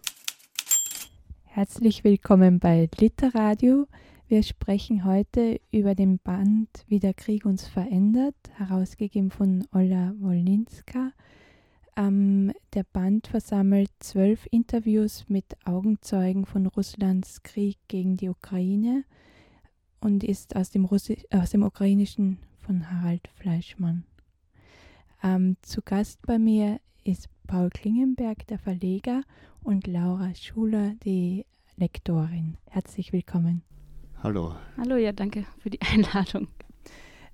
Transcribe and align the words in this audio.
Herzlich 1.46 2.04
willkommen 2.04 2.60
bei 2.60 2.90
Literadio. 2.98 3.88
Wir 4.28 4.44
sprechen 4.44 5.06
heute 5.06 5.62
über 5.72 5.96
den 5.96 6.20
Band 6.20 6.68
Wie 6.90 7.00
der 7.00 7.14
Krieg 7.14 7.46
uns 7.46 7.66
verändert, 7.66 8.36
herausgegeben 8.58 9.32
von 9.32 9.66
Ola 9.72 10.14
Wolinska. 10.20 11.14
Ähm, 11.98 12.54
der 12.76 12.84
Band 12.84 13.26
versammelt 13.26 13.90
zwölf 14.00 14.48
Interviews 14.52 15.26
mit 15.28 15.46
Augenzeugen 15.66 16.46
von 16.46 16.68
Russlands 16.68 17.42
Krieg 17.42 17.80
gegen 17.88 18.18
die 18.18 18.30
Ukraine 18.30 19.04
und 20.00 20.24
ist 20.24 20.56
aus 20.56 20.70
dem, 20.70 20.86
Russi 20.86 21.18
aus 21.32 21.50
dem 21.50 21.64
Ukrainischen 21.64 22.38
von 22.60 22.92
Harald 22.92 23.28
Fleischmann. 23.30 24.06
Ähm, 25.24 25.58
zu 25.64 25.82
Gast 25.82 26.22
bei 26.28 26.38
mir 26.38 26.80
ist 27.04 27.30
Paul 27.48 27.72
Klingenberg, 27.72 28.46
der 28.46 28.60
Verleger, 28.60 29.24
und 29.64 29.88
Laura 29.88 30.36
Schuler, 30.36 30.94
die 31.04 31.46
Lektorin. 31.78 32.58
Herzlich 32.70 33.12
willkommen. 33.12 33.64
Hallo. 34.22 34.56
Hallo, 34.78 34.98
ja, 34.98 35.14
danke 35.14 35.48
für 35.58 35.72
die 35.72 35.82
Einladung. 35.82 36.48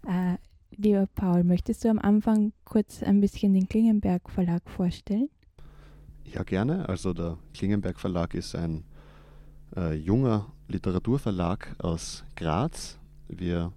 Äh, 0.08 0.38
lieber 0.78 1.08
Paul, 1.16 1.44
möchtest 1.44 1.84
du 1.84 1.90
am 1.90 2.00
Anfang 2.00 2.54
kurz 2.66 3.04
ein 3.04 3.22
bisschen 3.22 3.54
den 3.54 3.68
Klingenberg 3.68 4.30
Verlag 4.30 4.70
vorstellen? 4.70 5.30
Ja, 6.26 6.44
gerne. 6.44 6.88
Also 6.90 7.14
der 7.14 7.38
Klingenberg 7.54 8.00
Verlag 8.00 8.34
ist 8.34 8.56
ein 8.56 8.84
äh, 9.76 9.94
junger 9.94 10.52
Literaturverlag 10.68 11.76
aus 11.80 12.24
Graz. 12.36 12.98
Wir 13.28 13.72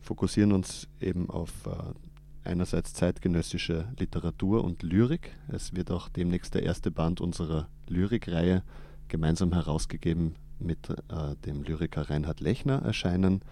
fokussieren 0.00 0.52
uns 0.52 0.88
eben 1.00 1.30
auf 1.30 1.66
äh, 1.66 2.48
einerseits 2.48 2.92
zeitgenössische 2.94 3.88
Literatur 3.98 4.64
und 4.64 4.82
Lyrik. 4.82 5.36
Es 5.48 5.74
wird 5.74 5.90
auch 5.90 6.08
demnächst 6.08 6.54
der 6.54 6.64
erste 6.64 6.90
Band 6.90 7.20
unserer 7.20 7.68
Lyrikreihe 7.88 8.62
gemeinsam 9.08 9.52
herausgegeben 9.52 10.34
mit 10.58 10.90
äh, 10.90 11.36
dem 11.44 11.62
Lyriker 11.62 12.10
Reinhard 12.10 12.40
Lechner 12.40 12.82
erscheinen. 12.82 13.42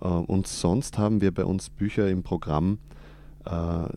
Äh, 0.00 0.06
und 0.06 0.46
sonst 0.46 0.98
haben 0.98 1.20
wir 1.20 1.32
bei 1.32 1.44
uns 1.44 1.70
Bücher 1.70 2.08
im 2.08 2.22
Programm, 2.22 2.78
äh, 3.44 3.88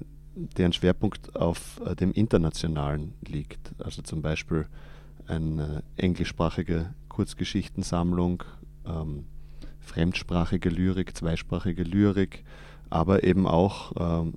deren 0.57 0.73
Schwerpunkt 0.73 1.35
auf 1.35 1.81
äh, 1.85 1.95
dem 1.95 2.11
Internationalen 2.11 3.13
liegt. 3.27 3.73
Also 3.79 4.01
zum 4.01 4.21
Beispiel 4.21 4.67
eine 5.27 5.83
englischsprachige 5.97 6.93
Kurzgeschichtensammlung, 7.09 8.43
ähm, 8.85 9.25
fremdsprachige 9.79 10.69
Lyrik, 10.69 11.15
zweisprachige 11.15 11.83
Lyrik, 11.83 12.43
aber 12.89 13.23
eben 13.23 13.45
auch 13.47 13.91
ähm, 13.99 14.35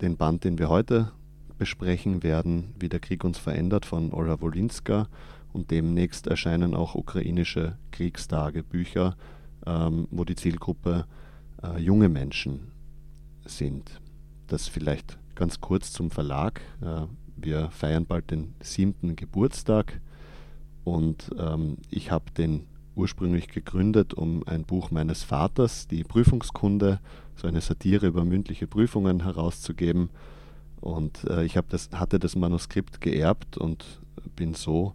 den 0.00 0.16
Band, 0.16 0.44
den 0.44 0.58
wir 0.58 0.68
heute 0.68 1.12
besprechen 1.58 2.22
werden, 2.22 2.74
Wie 2.78 2.88
der 2.88 3.00
Krieg 3.00 3.24
uns 3.24 3.38
verändert 3.38 3.86
von 3.86 4.12
Ola 4.12 4.40
Wolinska 4.40 5.08
und 5.52 5.70
demnächst 5.70 6.26
erscheinen 6.26 6.74
auch 6.74 6.94
ukrainische 6.94 7.78
Kriegstagebücher, 7.90 9.16
ähm, 9.66 10.08
wo 10.10 10.24
die 10.24 10.36
Zielgruppe 10.36 11.06
äh, 11.62 11.78
junge 11.78 12.08
Menschen 12.08 12.72
sind. 13.44 14.00
Das 14.46 14.68
vielleicht 14.68 15.18
ganz 15.34 15.60
kurz 15.60 15.92
zum 15.92 16.10
Verlag. 16.10 16.60
Äh, 16.80 17.02
wir 17.36 17.70
feiern 17.70 18.06
bald 18.06 18.30
den 18.30 18.54
siebten 18.60 19.14
Geburtstag 19.16 20.00
und 20.84 21.30
ähm, 21.38 21.78
ich 21.90 22.10
habe 22.10 22.30
den 22.30 22.64
ursprünglich 22.96 23.48
gegründet, 23.48 24.14
um 24.14 24.42
ein 24.46 24.64
Buch 24.64 24.90
meines 24.90 25.22
Vaters, 25.22 25.86
die 25.86 26.02
Prüfungskunde, 26.02 26.98
so 27.36 27.46
eine 27.46 27.60
Satire 27.60 28.06
über 28.06 28.24
mündliche 28.24 28.66
Prüfungen 28.66 29.22
herauszugeben. 29.22 30.08
Und 30.80 31.24
äh, 31.24 31.44
ich 31.44 31.58
das, 31.68 31.90
hatte 31.92 32.18
das 32.18 32.36
Manuskript 32.36 33.00
geerbt 33.00 33.58
und 33.58 34.00
bin 34.34 34.54
so 34.54 34.94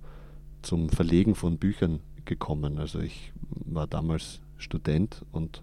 zum 0.62 0.90
Verlegen 0.90 1.36
von 1.36 1.58
Büchern 1.58 2.00
gekommen. 2.26 2.78
Also 2.78 3.00
ich 3.00 3.32
war 3.66 3.88
damals 3.88 4.41
Student 4.62 5.24
und 5.32 5.62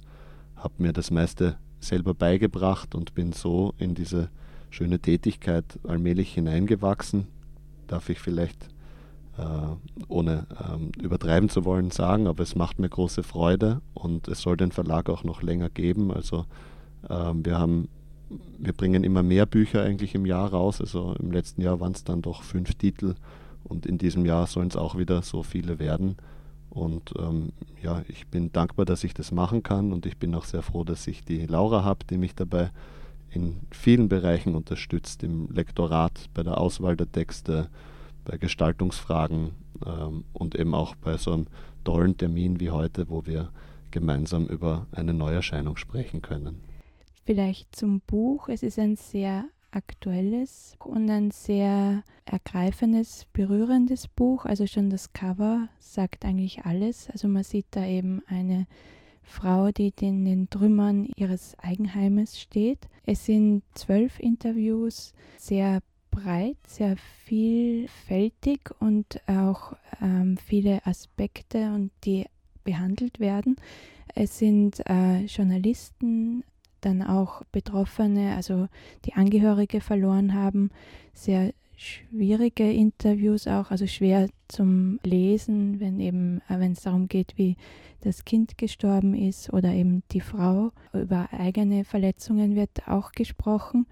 habe 0.57 0.75
mir 0.79 0.93
das 0.93 1.11
meiste 1.11 1.57
selber 1.81 2.15
beigebracht 2.15 2.95
und 2.95 3.15
bin 3.15 3.33
so 3.33 3.75
in 3.79 3.95
diese 3.95 4.29
schöne 4.71 4.99
Tätigkeit 4.99 5.65
allmählich 5.87 6.35
hineingewachsen. 6.35 7.27
Darf 7.87 8.09
ich 8.11 8.19
vielleicht, 8.19 8.69
äh, 9.39 9.43
ohne 10.09 10.47
ähm, 10.69 10.91
übertreiben 11.01 11.49
zu 11.49 11.65
wollen, 11.65 11.91
sagen, 11.91 12.27
aber 12.27 12.43
es 12.43 12.55
macht 12.55 12.79
mir 12.79 12.89
große 12.89 13.23
Freude 13.23 13.81
und 13.95 14.29
es 14.29 14.41
soll 14.41 14.57
den 14.57 14.73
Verlag 14.73 15.09
auch 15.09 15.25
noch 15.25 15.43
länger 15.43 15.71
geben. 15.71 16.13
Also 16.13 16.45
äh, 17.09 17.33
wir 17.35 17.59
haben 17.59 17.89
wir 18.59 18.73
bringen 18.73 19.05
immer 19.05 19.23
mehr 19.23 19.47
Bücher 19.47 19.83
eigentlich 19.83 20.15
im 20.15 20.27
Jahr 20.27 20.51
raus. 20.51 20.81
Also 20.81 21.15
im 21.19 21.31
letzten 21.31 21.63
Jahr 21.63 21.81
waren 21.81 21.93
es 21.93 22.05
dann 22.05 22.23
doch 22.23 22.43
fünf 22.43 22.75
Titel 22.75 23.15
und 23.65 23.87
in 23.87 23.99
diesem 23.99 24.25
Jahr 24.27 24.47
sollen 24.47 24.69
es 24.69 24.77
auch 24.77 24.99
wieder 24.99 25.23
so 25.23 25.43
viele 25.43 25.79
werden. 25.79 26.17
Und 26.79 27.13
ähm, 27.19 27.53
ja, 27.83 28.03
ich 28.09 28.29
bin 28.29 28.53
dankbar, 28.53 28.87
dass 28.87 29.03
ich 29.03 29.13
das 29.13 29.33
machen 29.33 29.63
kann 29.63 29.93
und 29.93 30.07
ich 30.07 30.17
bin 30.17 30.35
auch 30.35 30.45
sehr 30.45 30.63
froh, 30.63 30.85
dass 30.85 31.07
ich 31.07 31.25
die 31.25 31.47
Laura 31.47 31.83
habe, 31.83 32.05
die 32.09 32.19
mich 32.19 32.35
dabei 32.35 32.71
in 33.31 33.61
vielen 33.71 34.09
Bereichen 34.09 34.55
unterstützt, 34.55 35.23
im 35.23 35.51
Lektorat, 35.51 36.31
bei 36.35 36.43
der 36.43 36.59
Auswahl 36.59 36.97
der 36.97 37.11
Texte, 37.11 37.69
bei 38.25 38.39
Gestaltungsfragen 38.39 39.51
ähm, 39.85 40.25
und 40.33 40.55
eben 40.55 40.75
auch 40.75 40.95
bei 40.95 41.17
so 41.17 41.33
einem 41.33 41.47
tollen 41.85 42.17
Termin 42.17 42.61
wie 42.61 42.71
heute, 42.71 43.09
wo 43.09 43.27
wir 43.27 43.51
gemeinsam 43.91 44.47
über 44.47 44.87
eine 44.93 45.15
Neuerscheinung 45.15 45.77
sprechen 45.77 46.23
können. 46.23 46.61
Vielleicht 47.25 47.75
zum 47.75 48.01
Buch. 48.01 48.49
Es 48.49 48.63
ist 48.63 48.79
ein 48.79 48.97
sehr 48.97 49.47
aktuelles 49.71 50.77
und 50.79 51.11
ein 51.11 51.31
sehr 51.31 52.03
ergreifendes, 52.25 53.27
berührendes 53.33 54.09
Buch. 54.09 54.45
Also 54.45 54.67
schon 54.67 54.91
das 54.91 55.13
Cover 55.13 55.69
sagt 55.79 56.25
eigentlich 56.25 56.65
alles. 56.65 57.11
Also 57.11 57.29
man 57.29 57.45
sieht 57.45 57.67
da 57.71 57.85
eben 57.85 58.23
eine 58.27 58.67
Frau, 59.23 59.71
die 59.71 59.93
in 60.01 60.25
den 60.25 60.51
Trümmern 60.51 61.09
ihres 61.17 61.59
Eigenheimes 61.59 62.41
steht. 62.41 62.89
Es 63.05 63.27
sind 63.27 63.63
zwölf 63.75 64.19
Interviews, 64.19 65.13
sehr 65.37 65.81
breit, 66.11 66.57
sehr 66.67 66.97
vielfältig 67.25 68.71
und 68.81 69.21
auch 69.27 69.77
ähm, 70.01 70.39
viele 70.39 70.85
Aspekte 70.87 71.73
und 71.75 71.91
die 72.05 72.27
behandelt 72.65 73.21
werden. 73.21 73.57
Es 74.15 74.39
sind 74.39 74.83
äh, 74.89 75.25
Journalisten, 75.27 76.43
dann 76.81 77.03
auch 77.03 77.43
Betroffene, 77.53 78.35
also 78.35 78.69
die 79.05 79.15
Angehörige 79.15 79.81
verloren 79.81 80.35
haben, 80.35 80.71
sehr 81.15 81.53
schwierige 81.77 82.71
Interviews 82.71 83.47
auch, 83.47 83.71
also 83.71 83.87
schwer 83.87 84.29
zum 84.49 84.99
Lesen, 85.05 85.79
wenn 85.81 86.01
eben, 86.01 86.41
äh, 86.49 86.59
wenn 86.59 86.73
es 86.73 86.83
darum 86.83 87.09
geht, 87.09 87.35
wie 87.37 87.57
das 88.01 88.25
Kind 88.25 88.59
gestorben 88.59 89.15
ist 89.15 89.53
oder 89.53 89.73
eben 89.73 90.03
die 90.11 90.21
Frau. 90.21 90.73
Über 90.93 91.29
eigene 91.33 91.85
Verletzungen 91.85 92.57
wird 92.57 92.89
auch 92.89 93.13
gesprochen. 93.13 93.87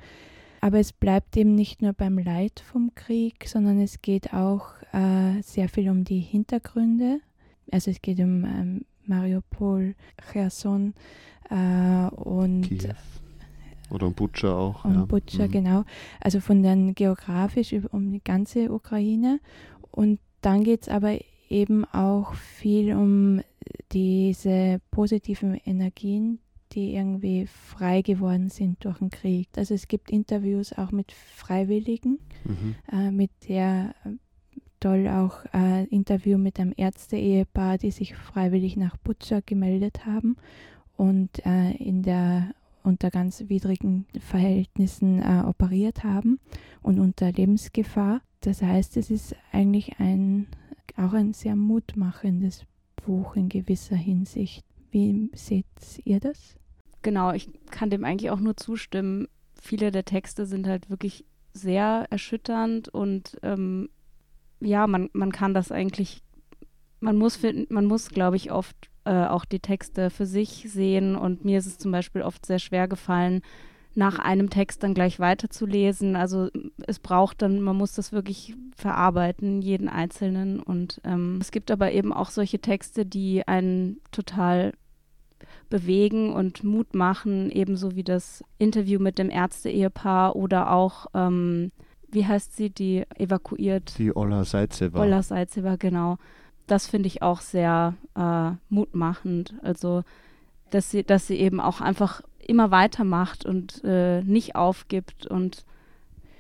Aber 0.60 0.78
es 0.80 0.92
bleibt 0.92 1.36
eben 1.36 1.54
nicht 1.54 1.80
nur 1.80 1.92
beim 1.92 2.18
Leid 2.18 2.60
vom 2.60 2.92
Krieg, 2.94 3.46
sondern 3.46 3.80
es 3.80 4.02
geht 4.02 4.32
auch 4.32 4.68
äh, 4.92 5.40
sehr 5.42 5.68
viel 5.68 5.88
um 5.90 6.02
die 6.04 6.20
Hintergründe. 6.20 7.20
Also 7.70 7.90
es 7.90 8.02
geht 8.02 8.18
um 8.18 8.44
ähm, 8.44 8.84
Mariupol, 9.06 9.94
Cherson, 10.30 10.94
äh, 11.50 12.14
und 12.14 12.62
Kiew. 12.62 12.94
Oder 13.90 14.08
um 14.08 14.14
Butscha 14.14 14.52
auch. 14.52 14.84
Um 14.84 14.94
ja. 14.94 15.04
Butscha, 15.04 15.46
mhm. 15.46 15.50
genau. 15.50 15.84
Also 16.20 16.40
von 16.40 16.62
dann 16.62 16.94
geografisch 16.94 17.74
um 17.92 18.10
die 18.10 18.22
ganze 18.22 18.72
Ukraine. 18.72 19.40
Und 19.92 20.18
dann 20.40 20.64
geht 20.64 20.82
es 20.82 20.88
aber 20.88 21.18
eben 21.48 21.84
auch 21.84 22.34
viel 22.34 22.94
um 22.94 23.40
diese 23.92 24.80
positiven 24.90 25.54
Energien, 25.54 26.40
die 26.72 26.94
irgendwie 26.94 27.46
frei 27.46 28.02
geworden 28.02 28.48
sind 28.48 28.84
durch 28.84 28.98
den 28.98 29.10
Krieg. 29.10 29.48
Also 29.56 29.74
es 29.74 29.86
gibt 29.86 30.10
Interviews 30.10 30.72
auch 30.72 30.90
mit 30.90 31.12
Freiwilligen, 31.12 32.18
mhm. 32.44 32.74
äh, 32.90 33.10
mit 33.12 33.30
der 33.48 33.94
toll 34.80 35.08
auch 35.08 35.44
äh, 35.54 35.84
Interview 35.84 36.38
mit 36.38 36.60
einem 36.60 36.74
Ärzte-Ehepaar, 36.76 37.78
die 37.78 37.90
sich 37.90 38.14
freiwillig 38.14 38.76
nach 38.76 38.96
Butscha 38.96 39.40
gemeldet 39.44 40.06
haben 40.06 40.36
und 40.96 41.44
äh, 41.44 41.72
in 41.72 42.02
der 42.02 42.54
unter 42.82 43.10
ganz 43.10 43.44
widrigen 43.48 44.06
Verhältnissen 44.20 45.20
äh, 45.20 45.42
operiert 45.44 46.04
haben 46.04 46.38
und 46.82 47.00
unter 47.00 47.32
Lebensgefahr. 47.32 48.20
Das 48.40 48.62
heißt, 48.62 48.96
es 48.96 49.10
ist 49.10 49.34
eigentlich 49.50 49.98
ein, 49.98 50.46
auch 50.96 51.12
ein 51.12 51.32
sehr 51.32 51.56
mutmachendes 51.56 52.64
Buch 53.04 53.34
in 53.34 53.48
gewisser 53.48 53.96
Hinsicht. 53.96 54.64
Wie 54.92 55.30
seht 55.34 55.66
ihr 56.04 56.20
das? 56.20 56.56
Genau, 57.02 57.32
ich 57.32 57.50
kann 57.70 57.90
dem 57.90 58.04
eigentlich 58.04 58.30
auch 58.30 58.40
nur 58.40 58.56
zustimmen. 58.56 59.26
Viele 59.60 59.90
der 59.90 60.04
Texte 60.04 60.46
sind 60.46 60.66
halt 60.66 60.88
wirklich 60.88 61.24
sehr 61.52 62.06
erschütternd 62.10 62.88
und 62.88 63.38
ähm, 63.42 63.88
ja, 64.60 64.86
man, 64.86 65.10
man 65.12 65.32
kann 65.32 65.54
das 65.54 65.72
eigentlich 65.72 66.22
man 67.00 67.16
muss, 67.16 67.38
man 67.68 67.86
muss, 67.86 68.08
glaube 68.08 68.36
ich, 68.36 68.52
oft 68.52 68.76
äh, 69.04 69.26
auch 69.26 69.44
die 69.44 69.60
Texte 69.60 70.10
für 70.10 70.26
sich 70.26 70.66
sehen 70.68 71.16
und 71.16 71.44
mir 71.44 71.58
ist 71.58 71.66
es 71.66 71.78
zum 71.78 71.92
Beispiel 71.92 72.22
oft 72.22 72.44
sehr 72.46 72.58
schwer 72.58 72.88
gefallen, 72.88 73.42
nach 73.94 74.18
einem 74.18 74.50
Text 74.50 74.82
dann 74.82 74.92
gleich 74.92 75.18
weiterzulesen. 75.20 76.16
Also 76.16 76.50
es 76.86 76.98
braucht 76.98 77.40
dann, 77.40 77.62
man 77.62 77.76
muss 77.76 77.92
das 77.94 78.12
wirklich 78.12 78.54
verarbeiten, 78.76 79.62
jeden 79.62 79.88
einzelnen. 79.88 80.60
Und 80.60 81.00
ähm, 81.04 81.38
es 81.40 81.50
gibt 81.50 81.70
aber 81.70 81.92
eben 81.92 82.12
auch 82.12 82.28
solche 82.28 82.58
Texte, 82.58 83.06
die 83.06 83.48
einen 83.48 84.00
total 84.10 84.74
bewegen 85.70 86.34
und 86.34 86.62
Mut 86.62 86.94
machen, 86.94 87.50
ebenso 87.50 87.96
wie 87.96 88.04
das 88.04 88.44
Interview 88.58 89.00
mit 89.00 89.18
dem 89.18 89.30
Ärzte-Ehepaar 89.30 90.36
oder 90.36 90.72
auch, 90.72 91.06
ähm, 91.14 91.72
wie 92.16 92.26
heißt 92.26 92.56
sie, 92.56 92.70
die 92.70 93.04
evakuiert? 93.16 93.96
Die 93.98 94.16
Ola 94.16 94.44
Seizeva. 94.44 95.00
Ola 95.02 95.22
Seizeva, 95.22 95.76
genau. 95.76 96.16
Das 96.66 96.86
finde 96.88 97.06
ich 97.08 97.20
auch 97.22 97.40
sehr 97.42 97.94
äh, 98.16 98.50
mutmachend. 98.70 99.54
Also, 99.62 100.02
dass 100.70 100.90
sie, 100.90 101.04
dass 101.04 101.26
sie 101.26 101.36
eben 101.36 101.60
auch 101.60 101.80
einfach 101.82 102.22
immer 102.38 102.70
weitermacht 102.70 103.44
und 103.44 103.82
äh, 103.84 104.22
nicht 104.22 104.56
aufgibt 104.56 105.26
und 105.26 105.64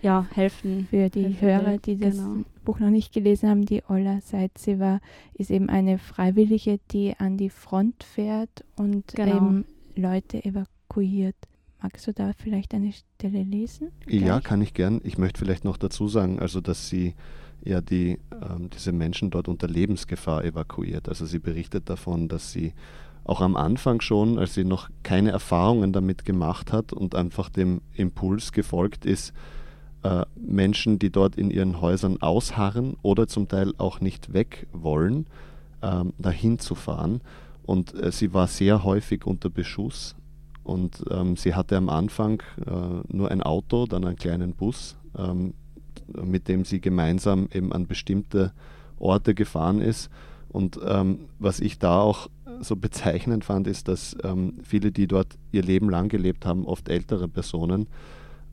ja, 0.00 0.26
helfen. 0.34 0.86
Für 0.88 1.10
die 1.10 1.24
helfen 1.24 1.40
Hörer, 1.40 1.66
will. 1.72 1.78
die 1.78 1.98
das 1.98 2.16
Genau. 2.16 2.44
Buch 2.64 2.78
noch 2.80 2.90
nicht 2.90 3.12
gelesen 3.12 3.48
haben, 3.50 3.66
die 3.66 3.82
Ola 3.88 4.20
Seizeva 4.22 5.00
ist 5.34 5.50
eben 5.50 5.68
eine 5.68 5.98
Freiwillige, 5.98 6.80
die 6.90 7.14
an 7.18 7.36
die 7.36 7.50
Front 7.50 8.02
fährt 8.02 8.64
und 8.76 9.08
Genau. 9.14 9.36
eben 9.36 9.64
Leute 9.94 10.42
evakuiert. 10.44 11.36
Magst 11.86 12.08
du 12.08 12.12
da 12.12 12.32
vielleicht 12.36 12.74
eine 12.74 12.92
Stelle 12.92 13.44
lesen? 13.44 13.92
Ja, 14.08 14.18
Gleich? 14.18 14.42
kann 14.42 14.60
ich 14.60 14.74
gern. 14.74 15.00
Ich 15.04 15.18
möchte 15.18 15.38
vielleicht 15.38 15.64
noch 15.64 15.76
dazu 15.76 16.08
sagen, 16.08 16.40
also 16.40 16.60
dass 16.60 16.88
sie 16.88 17.14
ja 17.64 17.80
die, 17.80 18.18
ähm, 18.32 18.70
diese 18.70 18.90
Menschen 18.90 19.30
dort 19.30 19.46
unter 19.46 19.68
Lebensgefahr 19.68 20.42
evakuiert. 20.42 21.08
Also 21.08 21.26
sie 21.26 21.38
berichtet 21.38 21.88
davon, 21.88 22.26
dass 22.26 22.50
sie 22.50 22.74
auch 23.22 23.40
am 23.40 23.54
Anfang 23.54 24.00
schon, 24.00 24.36
als 24.36 24.54
sie 24.54 24.64
noch 24.64 24.90
keine 25.04 25.30
Erfahrungen 25.30 25.92
damit 25.92 26.24
gemacht 26.24 26.72
hat 26.72 26.92
und 26.92 27.14
einfach 27.14 27.50
dem 27.50 27.82
Impuls 27.92 28.50
gefolgt 28.50 29.06
ist, 29.06 29.32
äh, 30.02 30.24
Menschen, 30.34 30.98
die 30.98 31.10
dort 31.10 31.36
in 31.36 31.52
ihren 31.52 31.80
Häusern 31.80 32.20
ausharren 32.20 32.96
oder 33.02 33.28
zum 33.28 33.46
Teil 33.46 33.72
auch 33.78 34.00
nicht 34.00 34.32
weg 34.32 34.66
wollen, 34.72 35.28
ähm, 35.82 36.14
dahin 36.18 36.58
zu 36.58 36.74
fahren. 36.74 37.20
Und 37.62 37.94
äh, 37.94 38.10
sie 38.10 38.34
war 38.34 38.48
sehr 38.48 38.82
häufig 38.82 39.24
unter 39.24 39.50
Beschuss. 39.50 40.16
Und 40.66 41.04
ähm, 41.12 41.36
sie 41.36 41.54
hatte 41.54 41.76
am 41.76 41.88
Anfang 41.88 42.42
äh, 42.66 42.70
nur 43.06 43.30
ein 43.30 43.40
Auto, 43.40 43.86
dann 43.86 44.04
einen 44.04 44.16
kleinen 44.16 44.52
Bus, 44.52 44.96
ähm, 45.16 45.54
mit 46.20 46.48
dem 46.48 46.64
sie 46.64 46.80
gemeinsam 46.80 47.48
eben 47.52 47.72
an 47.72 47.86
bestimmte 47.86 48.52
Orte 48.98 49.36
gefahren 49.36 49.80
ist. 49.80 50.10
Und 50.48 50.80
ähm, 50.84 51.26
was 51.38 51.60
ich 51.60 51.78
da 51.78 52.00
auch 52.00 52.28
so 52.60 52.74
bezeichnend 52.74 53.44
fand, 53.44 53.68
ist, 53.68 53.86
dass 53.86 54.16
ähm, 54.24 54.54
viele, 54.64 54.90
die 54.90 55.06
dort 55.06 55.38
ihr 55.52 55.62
Leben 55.62 55.88
lang 55.88 56.08
gelebt 56.08 56.44
haben, 56.44 56.66
oft 56.66 56.88
ältere 56.88 57.28
Personen, 57.28 57.86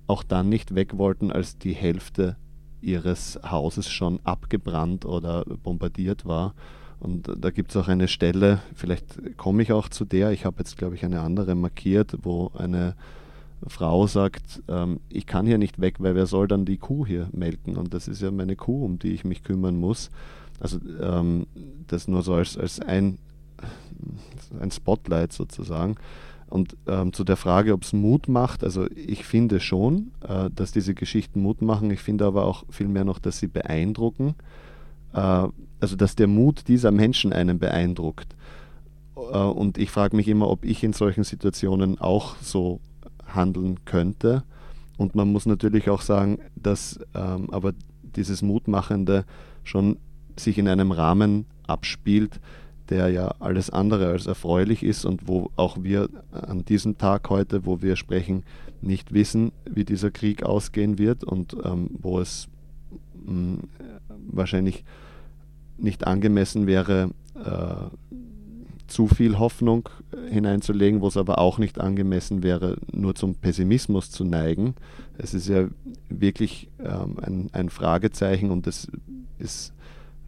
auch 0.06 0.22
dann 0.22 0.50
nicht 0.50 0.76
weg 0.76 1.00
wollten, 1.00 1.32
als 1.32 1.58
die 1.58 1.74
Hälfte 1.74 2.38
ihres 2.80 3.40
Hauses 3.44 3.90
schon 3.90 4.20
abgebrannt 4.24 5.04
oder 5.06 5.46
bombardiert 5.46 6.28
war. 6.28 6.54
Und 7.04 7.30
da 7.38 7.50
gibt 7.50 7.72
es 7.72 7.78
auch 7.78 7.90
eine 7.90 8.08
Stelle, 8.08 8.62
vielleicht 8.74 9.38
komme 9.38 9.62
ich 9.62 9.74
auch 9.74 9.90
zu 9.90 10.06
der, 10.06 10.32
ich 10.32 10.46
habe 10.46 10.60
jetzt, 10.60 10.78
glaube 10.78 10.96
ich, 10.96 11.04
eine 11.04 11.20
andere 11.20 11.54
markiert, 11.54 12.18
wo 12.24 12.52
eine 12.58 12.96
Frau 13.68 14.08
sagt, 14.08 14.64
ähm, 14.70 15.00
ich 15.10 15.26
kann 15.26 15.46
hier 15.46 15.58
nicht 15.58 15.82
weg, 15.82 15.96
weil 16.00 16.16
wer 16.16 16.26
soll 16.26 16.48
dann 16.48 16.66
die 16.66 16.78
Kuh 16.78 17.06
hier 17.06 17.28
melken? 17.34 17.76
Und 17.76 17.94
das 17.94 18.08
ist 18.08 18.22
ja 18.22 18.32
meine 18.32 18.56
Kuh, 18.56 18.86
um 18.86 19.00
die 19.00 19.12
ich 19.12 19.26
mich 19.26 19.44
kümmern 19.44 19.78
muss. 19.78 20.12
Also 20.62 20.80
ähm, 21.02 21.46
das 21.88 22.08
nur 22.08 22.24
so 22.24 22.36
als, 22.36 22.58
als 22.58 22.80
ein, 22.80 23.18
ein 24.60 24.72
Spotlight 24.72 25.34
sozusagen. 25.34 25.96
Und 26.50 26.78
ähm, 26.88 27.12
zu 27.12 27.26
der 27.26 27.36
Frage, 27.36 27.74
ob 27.74 27.84
es 27.84 27.94
Mut 27.94 28.30
macht, 28.30 28.64
also 28.64 28.86
ich 28.96 29.26
finde 29.26 29.60
schon, 29.60 30.12
äh, 30.28 30.50
dass 30.54 30.72
diese 30.72 30.94
Geschichten 30.94 31.42
Mut 31.42 31.62
machen. 31.62 31.92
Ich 31.92 32.00
finde 32.00 32.26
aber 32.26 32.46
auch 32.46 32.64
vielmehr 32.70 33.04
noch, 33.04 33.20
dass 33.20 33.40
sie 33.40 33.48
beeindrucken. 33.48 34.36
Äh, 35.14 35.48
also 35.84 35.98
dass 35.98 36.16
der 36.16 36.28
Mut 36.28 36.70
dieser 36.70 36.92
Menschen 36.92 37.34
einen 37.34 37.60
beeindruckt. 37.60 38.38
Äh, 39.18 39.38
und 39.38 39.78
ich 39.78 39.92
frage 39.92 40.16
mich 40.16 40.30
immer, 40.30 40.50
ob 40.50 40.64
ich 40.64 40.82
in 40.82 40.94
solchen 40.94 41.26
Situationen 41.26 42.00
auch 42.00 42.38
so 42.42 42.80
handeln 43.28 43.84
könnte. 43.84 44.44
Und 44.98 45.14
man 45.14 45.30
muss 45.30 45.46
natürlich 45.46 45.90
auch 45.90 46.00
sagen, 46.00 46.40
dass 46.56 47.02
ähm, 47.14 47.50
aber 47.50 47.74
dieses 48.16 48.42
Mutmachende 48.42 49.26
schon 49.66 49.98
sich 50.38 50.58
in 50.58 50.70
einem 50.70 50.94
Rahmen 50.94 51.48
abspielt, 51.68 52.40
der 52.88 53.10
ja 53.10 53.36
alles 53.40 53.70
andere 53.70 54.08
als 54.08 54.26
erfreulich 54.26 54.84
ist 54.84 55.04
und 55.04 55.28
wo 55.28 55.52
auch 55.58 55.84
wir 55.84 56.08
an 56.32 56.64
diesem 56.64 56.98
Tag 56.98 57.30
heute, 57.30 57.66
wo 57.66 57.82
wir 57.82 57.98
sprechen, 57.98 58.44
nicht 58.82 59.14
wissen, 59.14 59.52
wie 59.70 59.84
dieser 59.84 60.12
Krieg 60.12 60.44
ausgehen 60.44 60.98
wird 60.98 61.26
und 61.26 61.58
ähm, 61.66 61.90
wo 61.92 62.22
es 62.22 62.48
mh, 63.26 63.58
wahrscheinlich 64.32 64.86
nicht 65.78 66.06
angemessen 66.06 66.68
wäre, 66.68 67.12
äh, 67.36 67.90
zu 68.88 69.08
viel 69.08 69.40
Hoffnung 69.40 69.90
hineinzulegen, 70.30 71.02
wo 71.02 71.08
es 71.08 71.18
aber 71.18 71.40
auch 71.40 71.58
nicht 71.58 71.80
angemessen 71.80 72.44
wäre, 72.44 72.78
nur 72.92 73.16
zum 73.16 73.36
Pessimismus 73.36 74.12
zu 74.12 74.24
neigen. 74.24 74.76
Es 75.18 75.34
ist 75.34 75.48
ja 75.48 75.68
wirklich 76.10 76.70
ähm, 76.80 77.18
ein, 77.22 77.50
ein 77.54 77.70
Fragezeichen 77.70 78.52
und 78.52 78.68
es 78.68 78.88
ist 79.40 79.74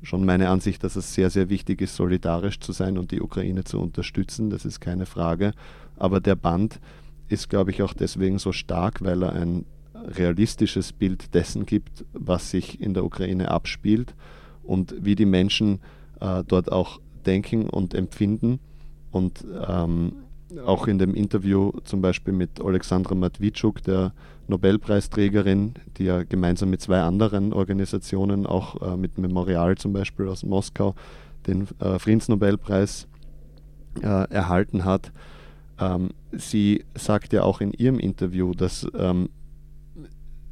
schon 0.02 0.26
meine 0.26 0.50
Ansicht, 0.50 0.84
dass 0.84 0.96
es 0.96 1.14
sehr, 1.14 1.30
sehr 1.30 1.50
wichtig 1.50 1.82
ist, 1.82 1.96
solidarisch 1.96 2.60
zu 2.60 2.72
sein 2.72 2.98
und 2.98 3.12
die 3.12 3.22
Ukraine 3.22 3.64
zu 3.64 3.80
unterstützen. 3.80 4.50
Das 4.50 4.66
ist 4.66 4.80
keine 4.80 5.06
Frage. 5.06 5.54
Aber 5.98 6.20
der 6.20 6.36
Band 6.36 6.80
ist, 7.28 7.50
glaube 7.50 7.72
ich, 7.72 7.82
auch 7.82 7.94
deswegen 7.94 8.40
so 8.40 8.52
stark, 8.52 9.04
weil 9.04 9.24
er 9.24 9.34
ein 9.34 9.66
realistisches 9.94 10.94
Bild 10.94 11.34
dessen 11.34 11.66
gibt, 11.66 12.06
was 12.14 12.52
sich 12.52 12.80
in 12.82 12.94
der 12.94 13.06
Ukraine 13.06 13.50
abspielt 13.50 14.14
und 14.66 14.96
wie 15.00 15.16
die 15.16 15.26
Menschen 15.26 15.80
äh, 16.20 16.44
dort 16.48 16.72
auch 16.72 17.00
denken 17.26 17.70
und 17.70 17.94
empfinden. 17.94 18.60
Und 19.12 19.46
ähm, 19.68 20.14
auch 20.66 20.88
in 20.88 21.00
dem 21.00 21.16
Interview 21.16 21.72
zum 21.84 22.02
Beispiel 22.02 22.34
mit 22.34 22.62
Alexandra 22.62 23.16
Matwitschuk, 23.16 23.82
der 23.84 24.14
Nobelpreisträgerin, 24.48 25.74
die 25.98 26.06
ja 26.06 26.24
gemeinsam 26.24 26.70
mit 26.70 26.82
zwei 26.82 27.02
anderen 27.02 27.52
Organisationen, 27.52 28.46
auch 28.46 28.82
äh, 28.82 28.98
mit 28.98 29.18
Memorial 29.18 29.76
zum 29.78 29.94
Beispiel 29.94 30.28
aus 30.28 30.44
Moskau, 30.44 30.96
den 31.48 31.68
äh, 31.80 31.98
Friedensnobelpreis 32.00 33.08
äh, 34.02 34.06
erhalten 34.06 34.86
hat. 34.86 35.12
Ähm, 35.80 36.10
sie 36.32 36.86
sagt 36.96 37.34
ja 37.34 37.44
auch 37.44 37.60
in 37.60 37.72
ihrem 37.72 38.00
Interview, 38.00 38.54
dass 38.54 38.88
ähm, 38.98 39.30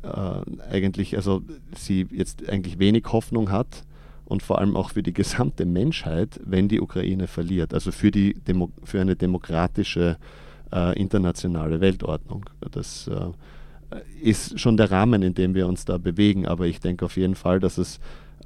äh, 0.02 0.72
eigentlich, 0.72 1.16
also 1.16 1.42
sie 1.76 2.08
jetzt 2.12 2.50
eigentlich 2.50 2.80
wenig 2.80 3.06
Hoffnung 3.12 3.52
hat 3.52 3.84
und 4.26 4.44
vor 4.44 4.60
allem 4.60 4.76
auch 4.76 4.92
für 4.92 5.04
die 5.04 5.14
gesamte 5.14 5.66
Menschheit, 5.66 6.40
wenn 6.44 6.68
die 6.68 6.82
Ukraine 6.82 7.28
verliert, 7.28 7.74
also 7.74 7.92
für, 7.92 8.12
die 8.12 8.34
Demo 8.34 8.72
für 8.84 9.02
eine 9.02 9.16
demokratische 9.16 10.18
äh, 10.72 11.00
internationale 11.00 11.82
Weltordnung. 11.82 12.46
Das 12.72 13.08
äh, 13.08 13.32
ist 14.22 14.60
schon 14.60 14.78
der 14.78 14.92
Rahmen, 14.92 15.22
in 15.22 15.34
dem 15.34 15.56
wir 15.56 15.68
uns 15.68 15.86
da 15.86 15.98
bewegen, 15.98 16.48
aber 16.48 16.66
ich 16.66 16.80
denke 16.80 17.06
auf 17.06 17.18
jeden 17.18 17.36
Fall, 17.36 17.60
dass 17.60 17.78
es 17.78 18.00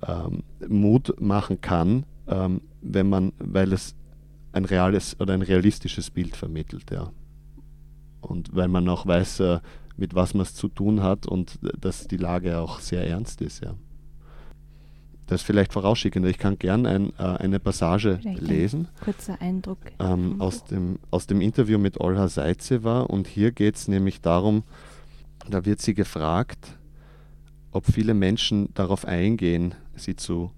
ähm, 0.06 0.44
Mut 0.68 1.20
machen 1.20 1.62
kann, 1.62 2.06
ähm, 2.28 2.62
wenn 2.82 3.10
man, 3.10 3.34
weil 3.40 3.74
es 3.74 3.96
ein 4.52 4.66
reales 4.66 5.20
oder 5.20 5.34
ein 5.34 5.42
realistisches 5.42 6.10
Bild 6.10 6.36
vermittelt, 6.36 6.92
ja. 6.92 7.12
Und 8.20 8.56
weil 8.56 8.68
man 8.68 8.90
auch 8.90 9.06
weiß, 9.06 9.40
äh, 9.42 9.60
mit 9.96 10.16
was 10.16 10.34
man 10.34 10.42
es 10.42 10.54
zu 10.54 10.68
tun 10.68 11.02
hat 11.02 11.28
und 11.28 11.60
dass 11.80 12.08
die 12.08 12.18
Lage 12.18 12.60
auch 12.60 12.80
sehr 12.80 13.08
ernst 13.08 13.42
ist, 13.42 13.64
ja. 13.64 13.76
Das 15.28 15.42
vielleicht 15.42 15.74
vorausschickend. 15.74 16.26
Ich 16.26 16.38
kann 16.38 16.58
gern 16.58 16.86
ein, 16.86 17.12
äh, 17.20 17.24
eine 17.24 17.60
Passage 17.60 18.20
Vielleicht 18.22 18.42
ein 18.42 18.46
lesen 18.46 18.88
Kurzer 19.04 19.40
Eindruck. 19.42 19.80
ähm, 20.00 20.40
aus, 20.40 20.64
dem, 20.64 21.00
aus 21.12 21.28
dem 21.28 21.42
Interview 21.42 21.78
mit 21.78 22.00
Olha 22.00 22.30
Seizeva 22.30 23.02
und 23.02 23.28
hier 23.28 23.52
geht 23.52 23.76
es 23.76 23.88
nämlich 23.88 24.22
darum, 24.22 24.64
da 25.50 25.66
wird 25.66 25.82
sie 25.82 25.94
gefragt, 25.94 26.78
ob 27.72 27.86
viele 27.86 28.14
Menschen 28.14 28.74
darauf 28.74 29.06
eingehen, 29.06 29.76
sie 29.96 30.16
zu 30.16 30.52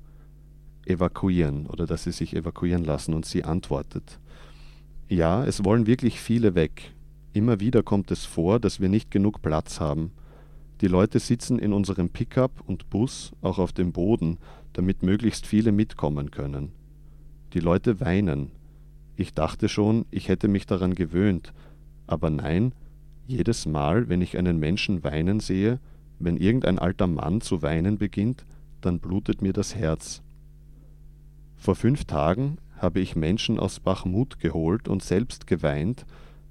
evakuieren 0.86 1.66
oder 1.66 1.86
dass 1.86 2.04
sie 2.04 2.12
sich 2.12 2.36
evakuieren 2.36 2.84
lassen 2.84 3.14
und 3.14 3.26
sie 3.26 3.44
antwortet, 3.44 4.20
ja, 5.08 5.44
es 5.44 5.66
wollen 5.66 5.88
wirklich 5.88 6.20
viele 6.20 6.54
weg. 6.54 6.94
Immer 7.34 7.60
wieder 7.60 7.82
kommt 7.84 8.12
es 8.12 8.26
vor, 8.26 8.60
dass 8.60 8.80
wir 8.80 8.90
nicht 8.90 9.10
genug 9.10 9.42
Platz 9.42 9.80
haben. 9.80 10.12
Die 10.82 10.88
Leute 10.88 11.20
sitzen 11.20 11.60
in 11.60 11.74
unserem 11.74 12.10
Pickup 12.10 12.64
und 12.66 12.90
Bus 12.90 13.32
auch 13.42 13.60
auf 13.60 13.74
dem 13.74 13.92
Boden, 13.92 14.38
damit 14.74 15.04
möglichst 15.04 15.46
viele 15.46 15.72
mitkommen 15.72 16.32
können. 16.32 16.72
Die 17.54 17.60
Leute 17.60 18.00
weinen. 18.00 18.52
Ich 19.16 19.34
dachte 19.34 19.70
schon, 19.70 20.06
ich 20.12 20.28
hätte 20.28 20.48
mich 20.48 20.66
daran 20.66 20.96
gewöhnt, 20.96 21.54
aber 22.08 22.30
nein, 22.30 22.74
jedes 23.28 23.66
Mal, 23.66 24.10
wenn 24.10 24.22
ich 24.22 24.38
einen 24.38 24.58
Menschen 24.58 25.04
weinen 25.04 25.40
sehe, 25.40 25.80
wenn 26.20 26.38
irgendein 26.38 26.80
alter 26.80 27.08
Mann 27.08 27.42
zu 27.42 27.62
weinen 27.62 27.98
beginnt, 27.98 28.46
dann 28.82 29.00
blutet 29.00 29.42
mir 29.42 29.54
das 29.54 29.76
Herz. 29.76 30.22
Vor 31.56 31.76
fünf 31.76 32.06
Tagen 32.06 32.58
habe 32.78 33.00
ich 33.00 33.16
Menschen 33.16 33.60
aus 33.60 33.80
Bachmut 33.80 34.40
geholt 34.40 34.88
und 34.88 35.04
selbst 35.04 35.48
geweint, 35.48 36.06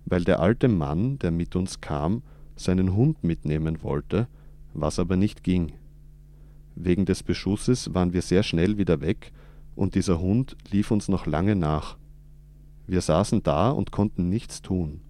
weil 0.04 0.24
der 0.24 0.40
alte 0.40 0.68
Mann, 0.68 1.18
der 1.18 1.30
mit 1.30 1.56
uns 1.56 1.80
kam, 1.80 2.22
seinen 2.56 2.94
Hund 2.94 3.24
mitnehmen 3.24 3.82
wollte, 3.82 4.28
was 4.74 4.98
aber 4.98 5.16
nicht 5.16 5.42
ging. 5.42 5.72
Wegen 6.80 7.06
des 7.06 7.24
Beschusses 7.24 7.92
waren 7.92 8.12
wir 8.12 8.22
sehr 8.22 8.44
schnell 8.44 8.78
wieder 8.78 9.00
weg, 9.00 9.32
und 9.74 9.96
dieser 9.96 10.20
Hund 10.20 10.56
lief 10.70 10.92
uns 10.92 11.08
noch 11.08 11.26
lange 11.26 11.56
nach. 11.56 11.98
Wir 12.86 13.00
saßen 13.00 13.42
da 13.42 13.70
und 13.70 13.90
konnten 13.90 14.28
nichts 14.28 14.62
tun. 14.62 15.00